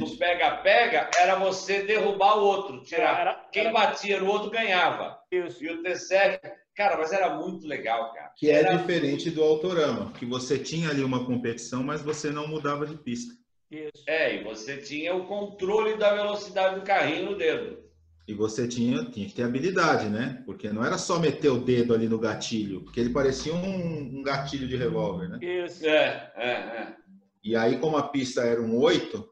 [0.05, 3.21] do pega-pega era você derrubar o outro, tirar.
[3.21, 5.17] Era, Quem era batia no outro ganhava.
[5.31, 5.63] isso.
[5.63, 6.39] E o TCR,
[6.75, 8.33] cara, mas era muito legal, cara.
[8.35, 12.49] Que é Era diferente do Autorama, que você tinha ali uma competição, mas você não
[12.49, 13.33] mudava de pista.
[13.71, 14.03] Isso.
[14.05, 17.86] É, e você tinha o controle da velocidade do carrinho no dedo.
[18.27, 20.43] E você tinha, tinha que ter habilidade, né?
[20.45, 24.21] Porque não era só meter o dedo ali no gatilho, porque ele parecia um, um
[24.21, 25.39] gatilho de revólver, né?
[25.41, 25.85] Isso.
[25.87, 26.95] É, é, é.
[27.41, 29.25] E aí, como a pista era um 8,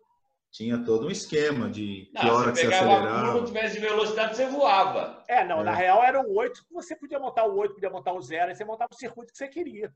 [0.50, 3.44] tinha todo um esquema de que Não, hora que você acelerava.
[3.46, 5.22] tivesse velocidade, você voava.
[5.28, 5.64] É, não, É.
[5.66, 8.56] na real era um 8, você podia montar o 8, podia montar o 0, aí
[8.56, 9.92] você montava o circuito que você queria.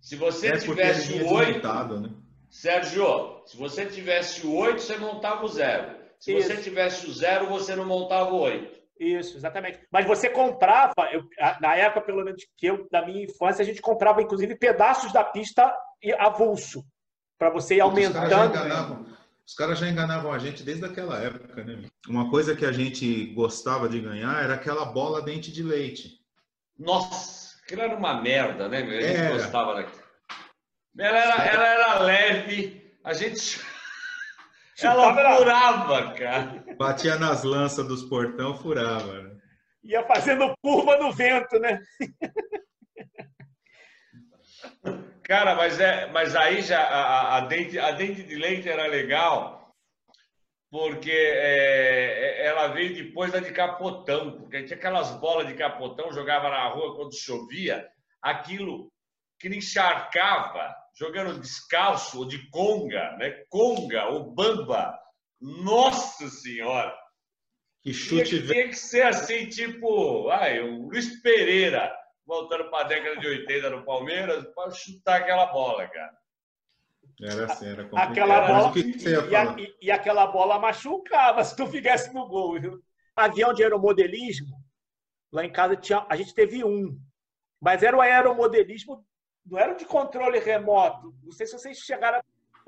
[0.00, 2.10] Se você É tivesse o 8, desmontado, né?
[2.50, 6.05] Sérgio, se você tivesse o 8, você montava o 0.
[6.18, 6.48] Se Isso.
[6.48, 8.76] você tivesse o 0, você não montava o 8.
[8.98, 9.80] Isso, exatamente.
[9.90, 11.28] Mas você comprava, eu-
[11.60, 15.22] na época, pelo menos que eu, da minha infância, a gente comprava, inclusive, pedaços da
[15.22, 16.82] pista e avulso,
[17.38, 18.48] para você ir Os caras já aumentando.
[18.66, 19.06] enganavam,
[19.46, 21.84] os caras já enganavam a gente desde aquela época, né?
[22.08, 26.18] Uma coisa que a gente gostava de ganhar era aquela bola dente de leite.
[26.78, 28.82] Nossa, aquilo era uma merda, né?
[28.82, 28.96] meu?
[28.98, 29.32] A gente Era.
[29.34, 30.02] gostava daquilo.
[30.98, 33.60] Ela era, ela era leve, a gente.
[34.82, 36.64] Ela furava, cara.
[36.76, 39.22] Batia nas lanças dos portão, furava.
[39.22, 39.36] né?
[39.84, 41.80] Ia fazendo curva no vento, né?
[45.22, 48.86] Cara, mas, é, mas aí já a, a- a dente, a dente de leite era
[48.86, 49.74] legal,
[50.70, 56.48] porque é, ela veio depois da de capotão, porque tinha aquelas bolas de capotão, jogava
[56.48, 57.88] na rua quando chovia,
[58.22, 58.88] aquilo
[59.38, 63.30] que encharcava, jogando descalço ou de conga, né?
[63.48, 64.98] Conga ou bamba.
[65.40, 66.96] Nossa Senhora!
[67.82, 71.94] Que Tinha chute que, tinha que ser assim, tipo, ai, o Luiz Pereira
[72.26, 76.16] voltando para a década de 80 no Palmeiras para chutar aquela bola, cara.
[77.22, 78.10] Era assim, era complicado.
[78.10, 82.60] Aquela bola que, e, e- e aquela bola machucava se tu ficasse no gol.
[82.60, 82.82] Viu?
[83.14, 84.56] Avião de aeromodelismo,
[85.32, 86.98] lá em casa tinha, a gente teve um,
[87.60, 89.06] mas era o aeromodelismo,
[89.46, 91.14] não era de controle remoto.
[91.22, 92.18] Não sei se vocês chegaram.
[92.18, 92.22] a-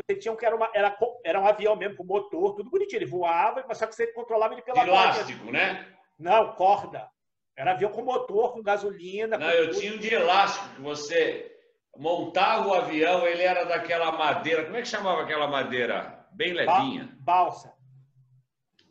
[0.09, 2.99] Você tinha um que era, uma, era, era um avião mesmo, com motor, tudo bonitinho.
[2.99, 5.05] Ele voava, mas só que você controlava ele pela De corda.
[5.17, 5.87] elástico, né?
[6.19, 7.09] Não, corda.
[7.57, 9.37] Era avião com motor, com gasolina.
[9.37, 9.81] Não, com eu tudo.
[9.81, 11.53] tinha um de elástico que você
[11.97, 14.64] montava o avião, ele era daquela madeira.
[14.64, 16.27] Como é que chamava aquela madeira?
[16.33, 17.09] Bem levinha.
[17.19, 17.75] Balsa.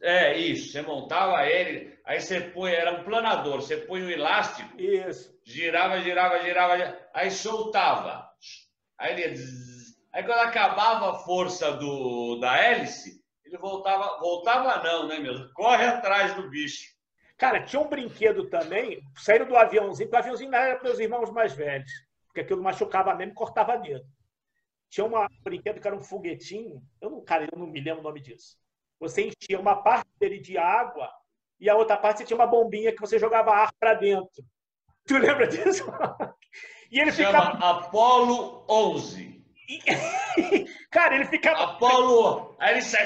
[0.02, 0.72] É, isso.
[0.72, 5.36] Você montava ele, aí você põe, era um planador, você põe um elástico, Isso.
[5.44, 8.30] girava, girava, girava, aí soltava.
[8.98, 9.36] Aí ele.
[10.14, 14.20] Aí quando acabava a força do, da hélice, ele voltava.
[14.20, 15.52] Voltava não, né, meu?
[15.54, 16.96] Corre atrás do bicho.
[17.38, 21.00] Cara, tinha um brinquedo também, saindo do aviãozinho, porque o aviãozinho não era para os
[21.00, 21.92] irmãos mais velhos,
[22.28, 24.06] porque aquilo machucava mesmo e cortava dedo.
[24.90, 28.02] Tinha uma- um brinquedo que era um foguetinho, eu não, cara, eu não me lembro
[28.02, 28.58] o nome disso.
[29.00, 31.10] Você enchia uma parte dele de água
[31.60, 34.44] e a outra parte você tinha uma bombinha que você jogava ar para dentro.
[35.08, 35.86] Tu lembra disso?
[36.90, 37.80] E ele Chama ficava.
[37.80, 39.44] Apolo 11.
[40.90, 41.64] Cara, ele ficava.
[41.64, 42.56] Apolo.
[42.60, 43.06] Aí ele sai.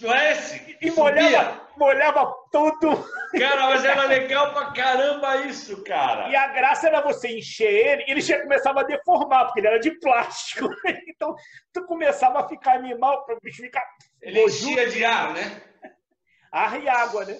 [0.00, 0.78] Não é esse?
[0.80, 0.94] E Subia.
[1.04, 3.06] molhava, molhava tudo.
[3.38, 6.28] Cara, mas era legal pra caramba isso, cara.
[6.28, 9.78] E a graça era você encher ele ele já começava a deformar, porque ele era
[9.80, 10.68] de plástico.
[11.08, 11.34] Então,
[11.72, 13.82] tu começava a ficar animal para o bicho ficar
[14.20, 15.62] Ele enchia de ar, né?
[16.52, 17.36] ar e água, né?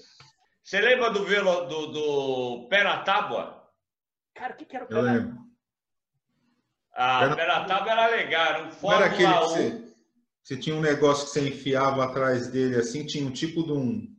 [0.65, 3.71] Você lembra do, velo, do, do pé na tábua?
[4.35, 5.37] Cara, o que, que era o Eu pé na- lembro.
[6.95, 9.41] Ah, Era- pé na tábua era legal, era um Não era Fórmula aquele que 1.
[9.41, 9.85] você,
[10.43, 14.16] você tinha um negócio que você enfiava atrás dele assim, tinha um tipo de um.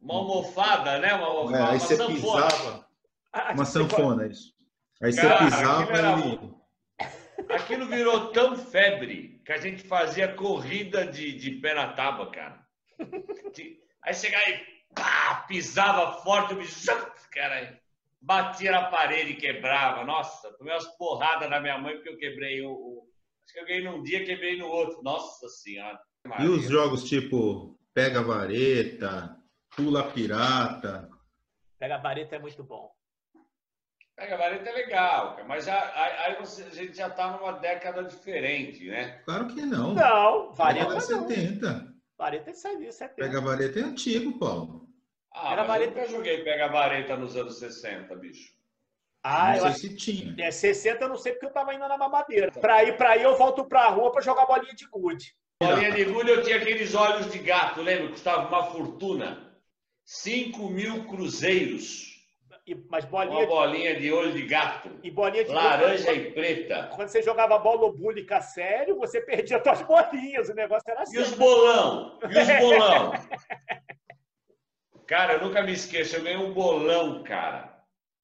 [0.00, 1.14] Uma almofada, né?
[1.14, 2.46] Uma, É, uma, aí uma você sanfona.
[2.46, 2.88] pisava.
[3.32, 4.54] Ah, Uma sanfona, isso.
[5.02, 6.58] Aí você Cara, pisava aquilo era ele.
[7.50, 12.66] Aquilo virou tão febre que a gente fazia corrida de, de pé na tábua, cara.
[14.02, 14.60] Aí chegava e
[14.94, 16.86] pá, pisava forte, bicho,
[17.32, 17.78] cara,
[18.20, 20.04] batia na parede e quebrava.
[20.04, 22.70] Nossa, tomei umas porradas da minha mãe porque eu quebrei o.
[22.72, 23.08] o-
[23.44, 25.02] Acho que eu ganhei num dia, quebrei no outro.
[25.02, 25.98] Nossa Senhora.
[26.38, 29.34] E os jogos tipo pega vareta,
[29.78, 31.08] pula pirata.
[31.78, 32.90] Pega a vareta é muito bom.
[34.16, 38.02] Pega vareta é legal, cara, mas aí, aí você- a gente já tá numa década
[38.02, 39.20] diferente, né?
[39.24, 39.94] Claro que não.
[39.94, 41.00] Não, vareta não.
[41.00, 41.86] 70.
[42.18, 43.14] Vareta é saiu, 70.
[43.14, 44.88] Pega vareta é antigo, Paulo.
[45.32, 48.52] Ah, Era mas vareta- eu nunca joguei pega vareta nos anos 60, bicho.
[49.22, 50.34] Ah, não eu sei acho se tinha.
[50.44, 52.50] é 60, eu não sei porque eu tava indo na mamadeira.
[52.50, 55.36] Pra ir pra aí, eu volto pra rua pra jogar bolinha de gude.
[55.62, 58.08] Bolinha de gude eu tinha aqueles olhos de gato, lembra?
[58.10, 59.47] Custava uma fortuna.
[60.08, 62.16] 5 mil cruzeiros.
[62.66, 64.90] E, mas Uma bolinha de, bolinha de olho de gato.
[65.02, 66.90] e bolinha de Laranja e preta.
[66.96, 70.48] Quando você jogava bola búlica sério, você perdia suas bolinhas.
[70.48, 71.14] O negócio era assim.
[71.14, 72.18] E os bolão?
[72.22, 73.12] E os bolão?
[75.06, 77.78] Cara, eu nunca me esqueço, eu ganhei um bolão, cara.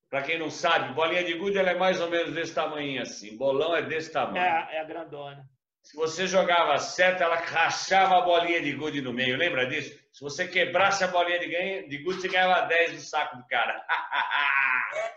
[0.08, 3.36] Pra quem não sabe, bolinha de gude ela é mais ou menos desse tamanho assim.
[3.36, 4.38] Bolão é desse tamanho.
[4.42, 5.46] É, é a grandona.
[5.84, 9.36] Se você jogava certo, ela rachava a bolinha de gude no meio.
[9.36, 9.94] Lembra disso?
[10.10, 13.46] Se você quebrasse a bolinha de, ganha, de gude, você ganhava 10 no saco do
[13.46, 13.86] cara.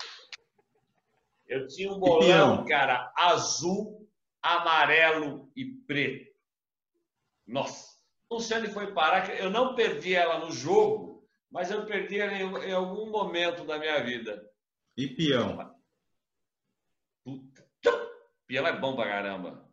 [1.48, 4.06] Eu tinha um bolão, cara, azul,
[4.42, 6.36] amarelo e preto.
[7.48, 7.98] Nossa,
[8.30, 9.30] não sei onde foi parar.
[9.40, 13.80] Eu não perdi ela no jogo, mas eu perdi ela em, em algum momento da
[13.80, 14.46] minha vida.
[14.98, 15.74] E peão.
[17.24, 17.66] Puta.
[18.50, 19.67] É bom pra caramba.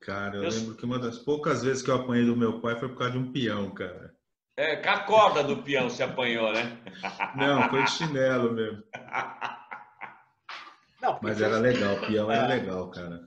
[0.00, 2.78] Cara, eu Eu- lembro que uma das poucas vezes que eu apanhei do meu pai
[2.78, 4.12] foi por causa de um peão, cara.
[4.56, 6.78] É, com a corda do peão se apanhou, né?
[7.36, 8.82] Não, foi de chinelo mesmo.
[11.00, 12.56] Não, Mas era legal, peão era É.
[12.60, 13.20] legal, cara.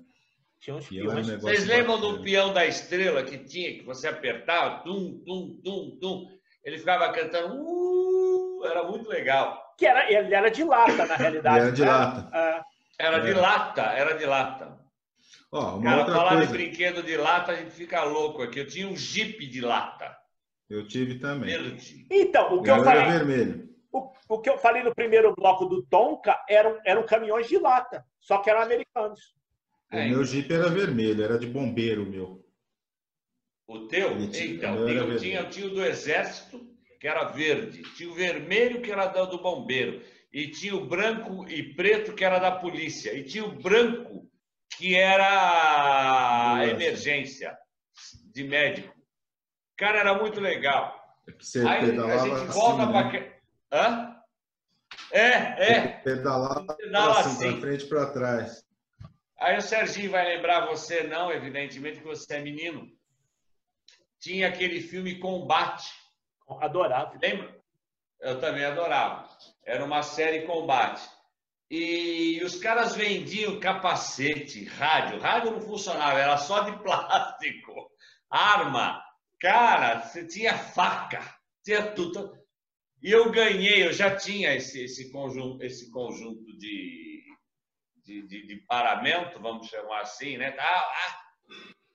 [0.62, 1.28] tinha uns Peão um peões.
[1.28, 5.98] negócio Vocês lembram do peão da estrela que tinha, que você apertava, tum, tum, tum,
[6.00, 6.28] tum,
[6.64, 9.62] ele ficava cantando, uh, era muito legal.
[9.78, 11.58] Que era, ele era de lata, na realidade.
[11.58, 11.90] Ele era de né?
[11.92, 12.38] lata.
[12.38, 12.62] É.
[13.00, 13.34] Era de É.
[13.34, 14.80] lata, era de lata.
[15.54, 16.48] Ó, uma Cara, outra falar coisa.
[16.48, 18.60] de brinquedo de lata, a gente fica louco aqui.
[18.60, 20.18] Eu tinha um jipe de lata,
[20.70, 21.50] Eu tive também.
[21.52, 22.08] verde.
[22.10, 23.70] Então, o O que eu meu falei, era vermelho.
[23.92, 28.04] o, o que eu falei no primeiro bloco do Tonka eram, eram caminhões de lata,
[28.20, 29.36] só que eram americanos.
[29.92, 32.44] O É, meu Jeep era vermelho, era de bombeiro o meu.
[33.68, 34.18] O teu?
[34.32, 35.20] Tinha- Então, o eu vermelho.
[35.20, 36.68] tinha, eu tinha o do exército,
[37.00, 37.84] que era verde.
[37.96, 40.02] Tinha o vermelho, que era do do bombeiro.
[40.32, 43.14] E tinha o branco e preto, que era da polícia.
[43.14, 44.28] E tinha o branco,
[44.78, 46.72] que era a Ambulância.
[46.74, 47.58] emergência
[48.32, 48.94] de médico.
[49.78, 51.00] Cara, era muito legal.
[51.28, 53.12] É que você Aí a gente volta assim, para.
[53.12, 53.34] né?
[53.72, 54.24] Hã?
[55.12, 55.88] É, é.
[56.04, 57.52] Pedalava Pedala assim, assim.
[57.52, 58.64] pra frente pra trás.
[59.40, 62.88] Aí o Serginho vai lembrar você, não, evidentemente, que você é menino.
[64.20, 65.92] Tinha aquele filme Combate.
[66.62, 67.20] Adorável.
[67.22, 67.56] Lembra?
[68.22, 69.28] Eu também adorava.
[69.66, 71.02] Era uma série Combate.
[71.76, 75.20] E os caras vendiam capacete, rádio.
[75.20, 77.90] Rádio não funcionava, era só de plástico.
[78.30, 79.04] Arma.
[79.40, 81.20] Cara, você tinha faca,
[81.64, 82.32] tinha tudo.
[83.02, 87.24] E eu ganhei, eu já tinha esse, esse, conjunto, esse conjunto de,
[88.06, 90.56] de, de, de paramento, vamos chamar assim, né?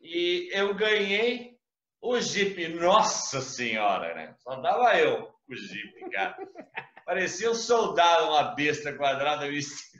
[0.00, 1.56] E eu ganhei
[2.00, 2.66] o Jeep.
[2.70, 4.34] Nossa Senhora, né?
[4.38, 6.36] Só dava eu o Jeep, cara.
[7.08, 9.98] Parecia um soldado, uma besta quadrada vestida.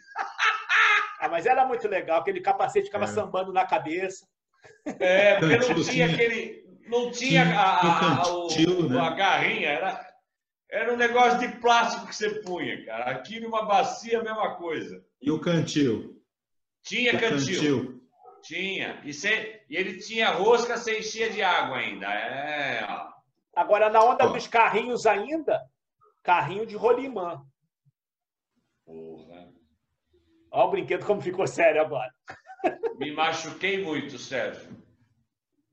[1.19, 3.09] Ah, mas era muito legal, aquele capacete ficava é.
[3.09, 4.27] sambando na cabeça.
[4.85, 6.65] É, porque não tinha aquele.
[6.87, 9.01] Não tinha, tinha a, a, cantil, o, né?
[9.01, 10.07] a garrinha, era,
[10.71, 13.11] era um negócio de plástico que você punha, cara.
[13.11, 15.03] Aqui numa bacia, a mesma coisa.
[15.23, 16.23] E o cantil?
[16.83, 17.39] Tinha o cantil.
[17.39, 18.03] cantil.
[18.43, 19.01] Tinha.
[19.03, 22.07] E, você, e ele tinha rosca, você enchia de água ainda.
[22.07, 23.09] É, ó.
[23.57, 24.29] Agora, na onda ó.
[24.29, 25.59] dos carrinhos ainda,
[26.23, 27.43] carrinho de rolimã.
[28.85, 29.53] Porra.
[30.51, 32.13] Olha o brinquedo como ficou sério agora.
[32.99, 34.77] Me machuquei muito, Sérgio.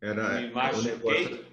[0.01, 1.45] Era, Me machuquei.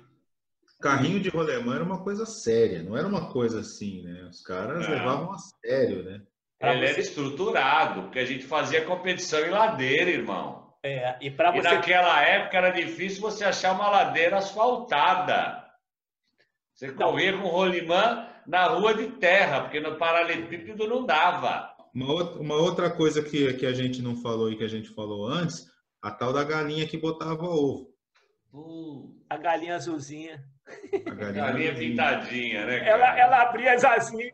[0.80, 4.24] Carrinho de rolemã era uma coisa séria, não era uma coisa assim, né?
[4.28, 4.94] Os caras não.
[4.94, 6.20] levavam a sério, né?
[6.60, 10.74] Ele era estruturado, porque a gente fazia competição em ladeira, irmão.
[10.82, 11.60] É, e para você.
[11.60, 15.64] E naquela época era difícil você achar uma ladeira asfaltada.
[16.74, 21.72] Você corria com rolimã na rua de terra, porque no paralelepípedo não dava.
[21.94, 24.88] Uma outra, uma outra coisa que, que a gente não falou e que a gente
[24.90, 25.66] falou antes,
[26.00, 27.92] a tal da galinha que botava ovo.
[28.52, 30.42] Uh, a galinha azulzinha.
[31.06, 32.78] A galinha, galinha pintadinha, né?
[32.80, 32.90] Cara?
[32.90, 34.32] Ela, ela abria as asinhas.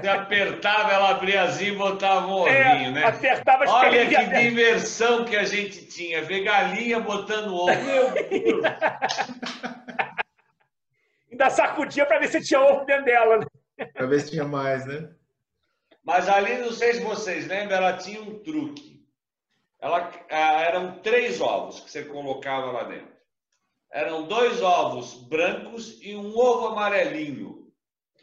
[0.00, 3.04] Você apertava, ela abria asinha e botava um é, ovinho, é, né?
[3.04, 7.66] Apertava as Olha que diversão que a gente tinha, ver galinha botando ovo.
[7.66, 8.64] Meu Deus!
[11.34, 13.86] Ainda sacudia para ver se tinha ovo dentro dela, né?
[13.92, 15.12] Para ver se tinha mais, né?
[16.04, 19.04] Mas ali, não sei se vocês lembram, ela tinha um truque.
[19.80, 23.12] Ela, ah, eram três ovos que você colocava lá dentro.
[23.90, 27.72] Eram dois ovos brancos e um ovo amarelinho.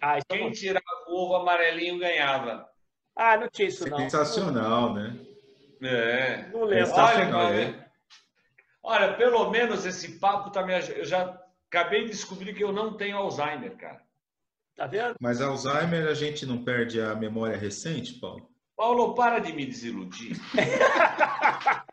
[0.02, 2.66] Ah, então Quem tirava o ovo amarelinho ganhava.
[3.14, 3.98] Ah, não tinha isso não.
[3.98, 5.20] Sensacional, né?
[5.84, 6.48] É.
[6.54, 6.94] Não lembro.
[6.94, 7.86] Olha, é.
[8.82, 10.80] olha, pelo menos esse papo também.
[10.96, 11.41] Eu já
[11.72, 14.06] acabei de descobrir que eu não tenho Alzheimer, cara.
[14.76, 15.16] Tá vendo?
[15.20, 18.52] Mas Alzheimer a gente não perde a memória recente, Paulo?
[18.76, 20.38] Paulo, para de me desiludir.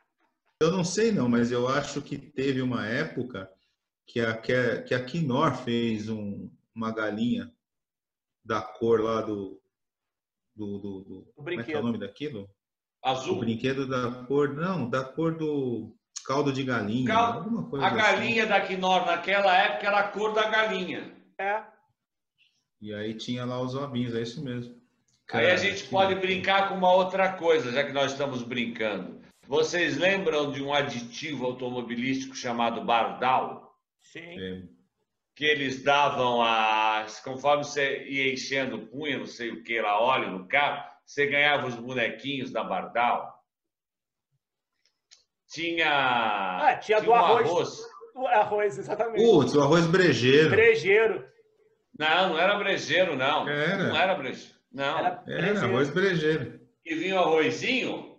[0.60, 3.48] eu não sei não, mas eu acho que teve uma época
[4.06, 7.52] que a, que a, que a Knorr fez um, uma galinha
[8.44, 9.60] da cor lá do.
[10.56, 12.50] do, do, do o como é que é o nome daquilo?
[13.02, 13.36] Azul.
[13.36, 14.54] O brinquedo da cor.
[14.54, 15.94] Não, da cor do
[16.28, 17.06] caldo de galinha.
[17.06, 17.40] Cal...
[17.80, 17.96] a assim.
[17.96, 21.10] galinha da Knorr naquela época era a cor da galinha.
[21.38, 21.62] É.
[22.82, 24.76] E aí tinha lá os ovinhos, é isso mesmo.
[25.26, 29.18] Cara, aí a gente pode brincar com uma outra coisa, já que nós estamos brincando.
[29.46, 33.74] Vocês lembram de um aditivo automobilístico chamado Bardal?
[34.02, 34.38] Sim.
[34.38, 34.62] É.
[35.34, 37.06] Que eles davam a.
[37.24, 41.66] Conforme você ia enchendo punha, não sei o que lá, óleo no carro, você ganhava
[41.66, 43.37] os bonequinhos da Bardal.
[45.48, 45.88] Tinha.
[45.88, 47.46] Ah, tinha, tinha do um arroz.
[47.46, 47.86] arroz.
[48.14, 49.24] Do arroz, exatamente.
[49.24, 50.50] Putz, o arroz brejeiro.
[50.50, 51.24] Brejeiro.
[51.98, 53.48] Não, não era brejeiro, não.
[53.48, 53.88] Era.
[53.88, 54.54] Não era brejeiro.
[54.72, 54.98] Não.
[54.98, 56.60] Era, era arroz brejeiro.
[56.84, 58.18] E vinha o arrozinho?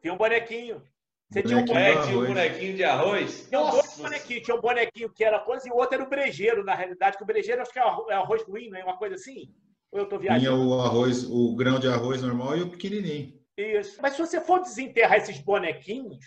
[0.00, 0.82] Tinha um bonequinho.
[1.28, 3.46] Você tinha um bonequinho, tinha um bonequinho de arroz?
[3.48, 4.42] Tinha dois bonequinhos.
[4.44, 7.16] Tinha um bonequinho que era coisa e o outro era o brejeiro, na realidade.
[7.16, 9.52] Que o brejeiro acho que é, é arroz ruim, não é uma coisa assim?
[9.90, 10.40] Ou eu tô viajando?
[10.40, 13.35] Tinha o arroz, o grão de arroz normal e o pequenininho.
[13.56, 14.00] Isso.
[14.02, 16.24] Mas se você for desenterrar esses bonequinhos,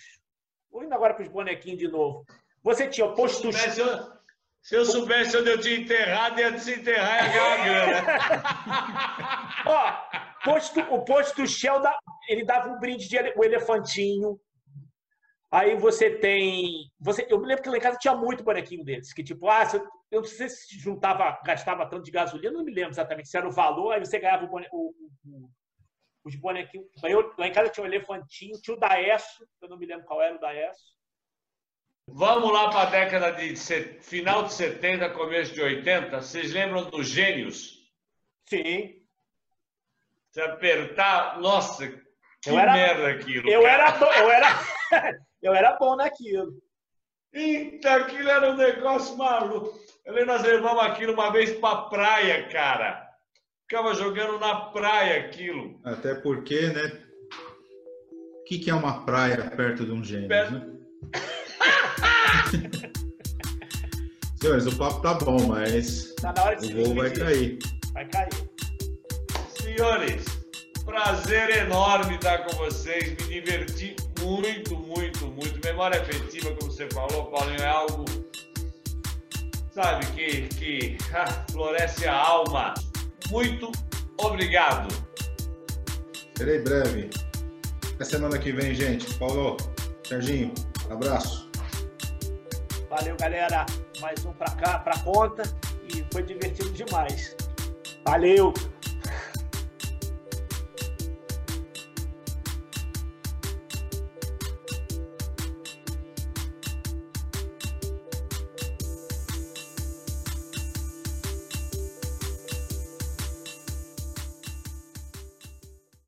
[0.71, 2.25] vou indo agora para os bonequinhos de novo.
[2.63, 3.47] Você tinha posto.
[3.51, 4.19] Mas eu,
[4.61, 8.07] se eu soubesse onde eu tinha enterrado, ia desenterrar e ganhar grana.
[9.65, 14.39] Ó, posto, o posto Shell, da, ele dava um brinde de ele, o elefantinho.
[15.51, 16.91] Aí você tem.
[16.99, 19.13] Você, eu me lembro que lá em casa tinha muito bonequinho desses.
[19.13, 19.63] Que tipo, ah,
[20.11, 23.47] eu não sei se juntava, gastava tanto de gasolina, não me lembro exatamente se era
[23.47, 24.93] o valor, aí você ganhava o, bone, o,
[25.25, 25.49] o,
[26.23, 26.87] os bonequinhos.
[27.03, 30.21] Eu, lá em casa tinha um elefantinho, tinha o Daesso, eu não me lembro qual
[30.21, 30.97] era o Daesso.
[32.07, 33.55] Vamos lá para a década de
[34.01, 36.21] final de 70, começo de 80.
[36.21, 37.87] Vocês lembram dos gênios?
[38.47, 38.95] Sim.
[40.31, 41.87] Se apertar, nossa,
[42.41, 43.49] que eu era, merda aquilo.
[43.49, 44.47] Eu era, eu era,
[45.41, 46.59] eu era bom naquilo.
[47.31, 49.79] Eita, aquilo era um negócio maluco.
[50.03, 53.08] Eu lembro, nós levamos aquilo uma vez para praia, cara.
[53.69, 55.79] Ficava jogando na praia aquilo.
[55.83, 56.91] Até porque, né?
[58.41, 60.53] O que, que é uma praia perto de um gênio, perto...
[60.53, 60.65] né?
[64.41, 67.59] Senhores, o papo tá bom, mas tá na hora de o voo vai cair.
[67.93, 68.29] Vai cair.
[69.61, 70.25] Senhores,
[70.83, 73.15] prazer enorme estar com vocês.
[73.17, 75.63] Me diverti muito, muito, muito.
[75.63, 78.03] Memória afetiva, como você falou, Paulinho, é algo,
[79.71, 82.73] sabe, que, que ah, floresce a alma.
[83.29, 83.71] Muito
[84.17, 84.87] obrigado.
[86.35, 87.09] Serei breve.
[87.95, 89.13] Até semana que vem, gente.
[89.15, 89.57] Paulo,
[90.03, 90.53] Serginho,
[90.89, 91.49] abraço.
[92.89, 93.65] Valeu, galera.
[94.01, 95.43] Mais um para cá, para conta.
[95.93, 97.35] E foi divertido demais.
[98.05, 98.53] Valeu!